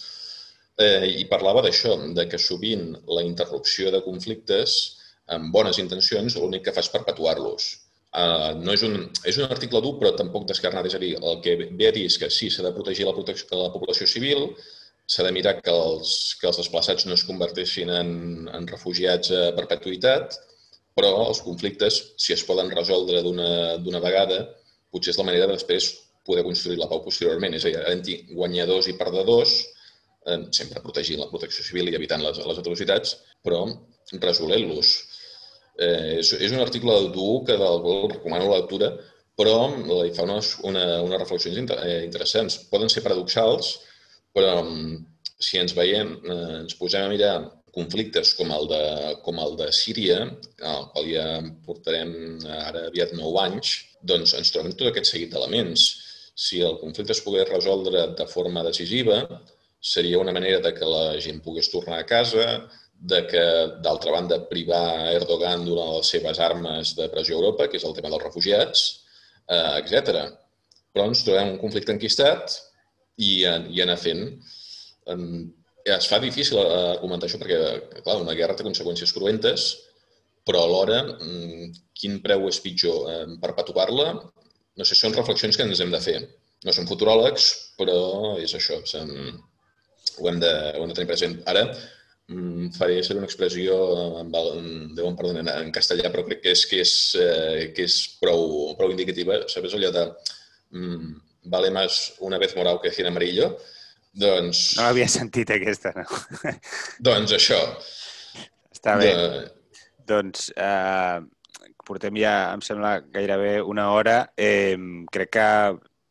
[0.77, 6.65] eh, i parlava d'això, de que sovint la interrupció de conflictes amb bones intencions l'únic
[6.65, 7.84] que fa és perpetuar-los
[8.15, 8.93] Uh, no és un,
[9.27, 10.87] és un article dur, però tampoc descarnat.
[10.87, 13.13] És a dir, el que ve a dir és que sí, s'ha de protegir la,
[13.17, 14.47] protecció, la població civil,
[15.11, 18.11] s'ha de mirar que els, que els desplaçats no es converteixin en,
[18.55, 20.39] en refugiats a perpetuïtat,
[20.95, 24.39] però els conflictes, si es poden resoldre d'una vegada,
[24.95, 25.91] potser és la manera de després
[26.25, 27.57] poder construir la pau posteriorment.
[27.57, 29.57] És a dir, havent guanyadors i perdedors,
[30.25, 33.65] eh, sempre protegint la protecció civil i evitant les, les atrocitats, però
[34.23, 34.95] resolent-los.
[35.75, 38.91] Eh, és, és un article dur que del qual recomano la lectura,
[39.35, 39.57] però
[40.05, 42.61] hi fa unes, una, unes reflexions inter, eh, interessants.
[42.71, 43.73] Poden ser paradoxals,
[44.35, 44.95] però mm,
[45.47, 47.35] si ens veiem, eh, ens posem a mirar
[47.75, 48.83] conflictes com el de,
[49.25, 50.21] com el de Síria,
[50.63, 51.25] al qual ja
[51.67, 52.13] portarem
[52.55, 55.83] ara aviat 9 anys, doncs ens trobem tot aquest seguit d'elements.
[56.45, 59.19] Si el conflicte es pogués resoldre de forma decisiva,
[59.85, 62.45] seria una manera de que la gent pogués tornar a casa,
[63.11, 63.43] de que,
[63.85, 67.85] d'altra banda, privar Erdogan d'una de les seves armes de pressió a Europa, que és
[67.87, 68.85] el tema dels refugiats,
[69.47, 70.23] eh, etc.
[70.95, 72.55] Però ens trobem un conflicte enquistat
[73.17, 74.23] i, i anar fent.
[75.95, 77.59] Es fa difícil eh, argumentar això perquè,
[78.01, 79.67] clar, una guerra té conseqüències cruentes,
[80.45, 83.05] però alhora, mm, quin preu és pitjor?
[83.11, 84.09] Eh, perpetuar-la?
[84.75, 86.19] No sé, són reflexions que ens hem de fer.
[86.65, 87.97] No som futuròlegs, però
[88.41, 88.79] és això.
[90.15, 91.37] Ho hem de, ho hem de tenir present.
[91.51, 91.65] Ara,
[92.25, 93.75] Faria ser una expressió,
[94.23, 94.31] em
[94.97, 98.89] deuen perdonar en castellà, però crec que és, que és, eh, que és prou, prou
[98.89, 99.43] indicativa.
[99.51, 100.05] Sabes allò de
[100.73, 101.11] mm,
[101.53, 103.51] vale más una vez morado que cien amarillo?
[104.11, 104.73] Doncs...
[104.79, 106.05] No havia sentit aquesta, no?
[107.09, 107.61] doncs això.
[108.73, 109.13] Està bé.
[109.13, 109.45] De...
[110.09, 111.21] Doncs eh,
[111.85, 114.17] portem ja, em sembla, gairebé una hora.
[114.33, 114.77] Eh,
[115.13, 115.49] crec que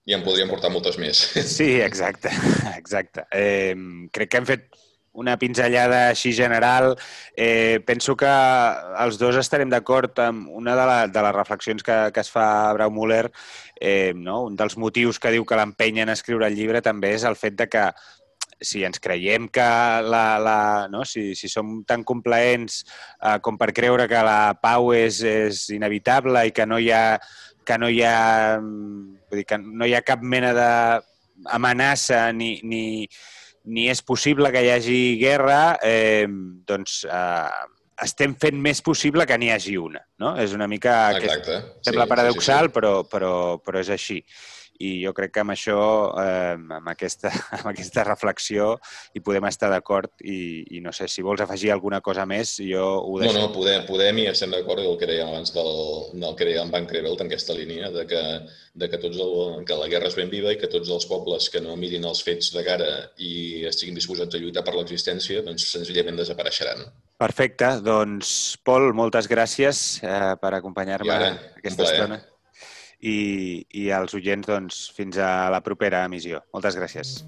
[0.05, 1.17] i en podríem portar moltes més.
[1.49, 2.29] Sí, exacte,
[2.79, 3.25] exacte.
[3.33, 3.73] Eh,
[4.13, 4.67] crec que hem fet
[5.15, 6.95] una pinzellada així general.
[7.37, 8.31] Eh, penso que
[9.05, 12.49] els dos estarem d'acord amb una de, la, de les reflexions que, que es fa
[12.69, 13.29] a Brau Müller.
[13.81, 14.43] Eh, no?
[14.51, 17.57] Un dels motius que diu que l'empenyen a escriure el llibre també és el fet
[17.59, 17.89] de que
[18.65, 19.65] si ens creiem que
[20.07, 20.59] la, la,
[20.91, 21.05] no?
[21.05, 22.83] si, si som tan complaents
[23.21, 27.19] eh, com per creure que la pau és, és inevitable i que no hi ha,
[27.67, 32.85] que no hi ha, vull dir, que no hi ha cap mena d'amenaça ni, ni,
[33.65, 36.27] ni és possible que hi hagi guerra, eh,
[36.69, 37.63] doncs eh,
[38.05, 40.03] estem fent més possible que n'hi hagi una.
[40.21, 40.35] No?
[40.41, 41.15] És una mica...
[41.17, 41.61] Exacte.
[41.63, 42.75] Que sembla sí, paradoxal, sí, sí.
[42.79, 43.33] Però, però,
[43.65, 44.21] però és així
[44.83, 45.79] i jo crec que amb això,
[46.19, 48.75] eh, amb, aquesta, amb aquesta reflexió,
[49.15, 52.83] hi podem estar d'acord i, i no sé, si vols afegir alguna cosa més, jo
[52.99, 53.37] ho deixo.
[53.37, 55.73] No, no, podem, podem i estem d'acord amb el que dèiem abans del,
[56.19, 58.25] del que dèiem Van Crevelt en aquesta línia, de que,
[58.75, 61.49] de que, tots el, que la guerra és ben viva i que tots els pobles
[61.53, 62.91] que no mirin els fets de cara
[63.23, 66.87] i estiguin disposats a lluitar per l'existència, doncs senzillament desapareixeran.
[67.21, 71.19] Perfecte, doncs Pol, moltes gràcies eh, per acompanyar-me
[71.63, 72.23] aquesta estona
[73.05, 76.41] i, i als oients doncs, fins a la propera emissió.
[76.57, 77.21] Moltes gràcies.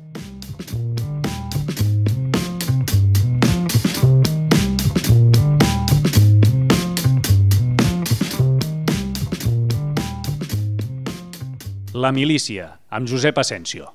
[11.96, 13.88] La milícia, amb Josep Asensio.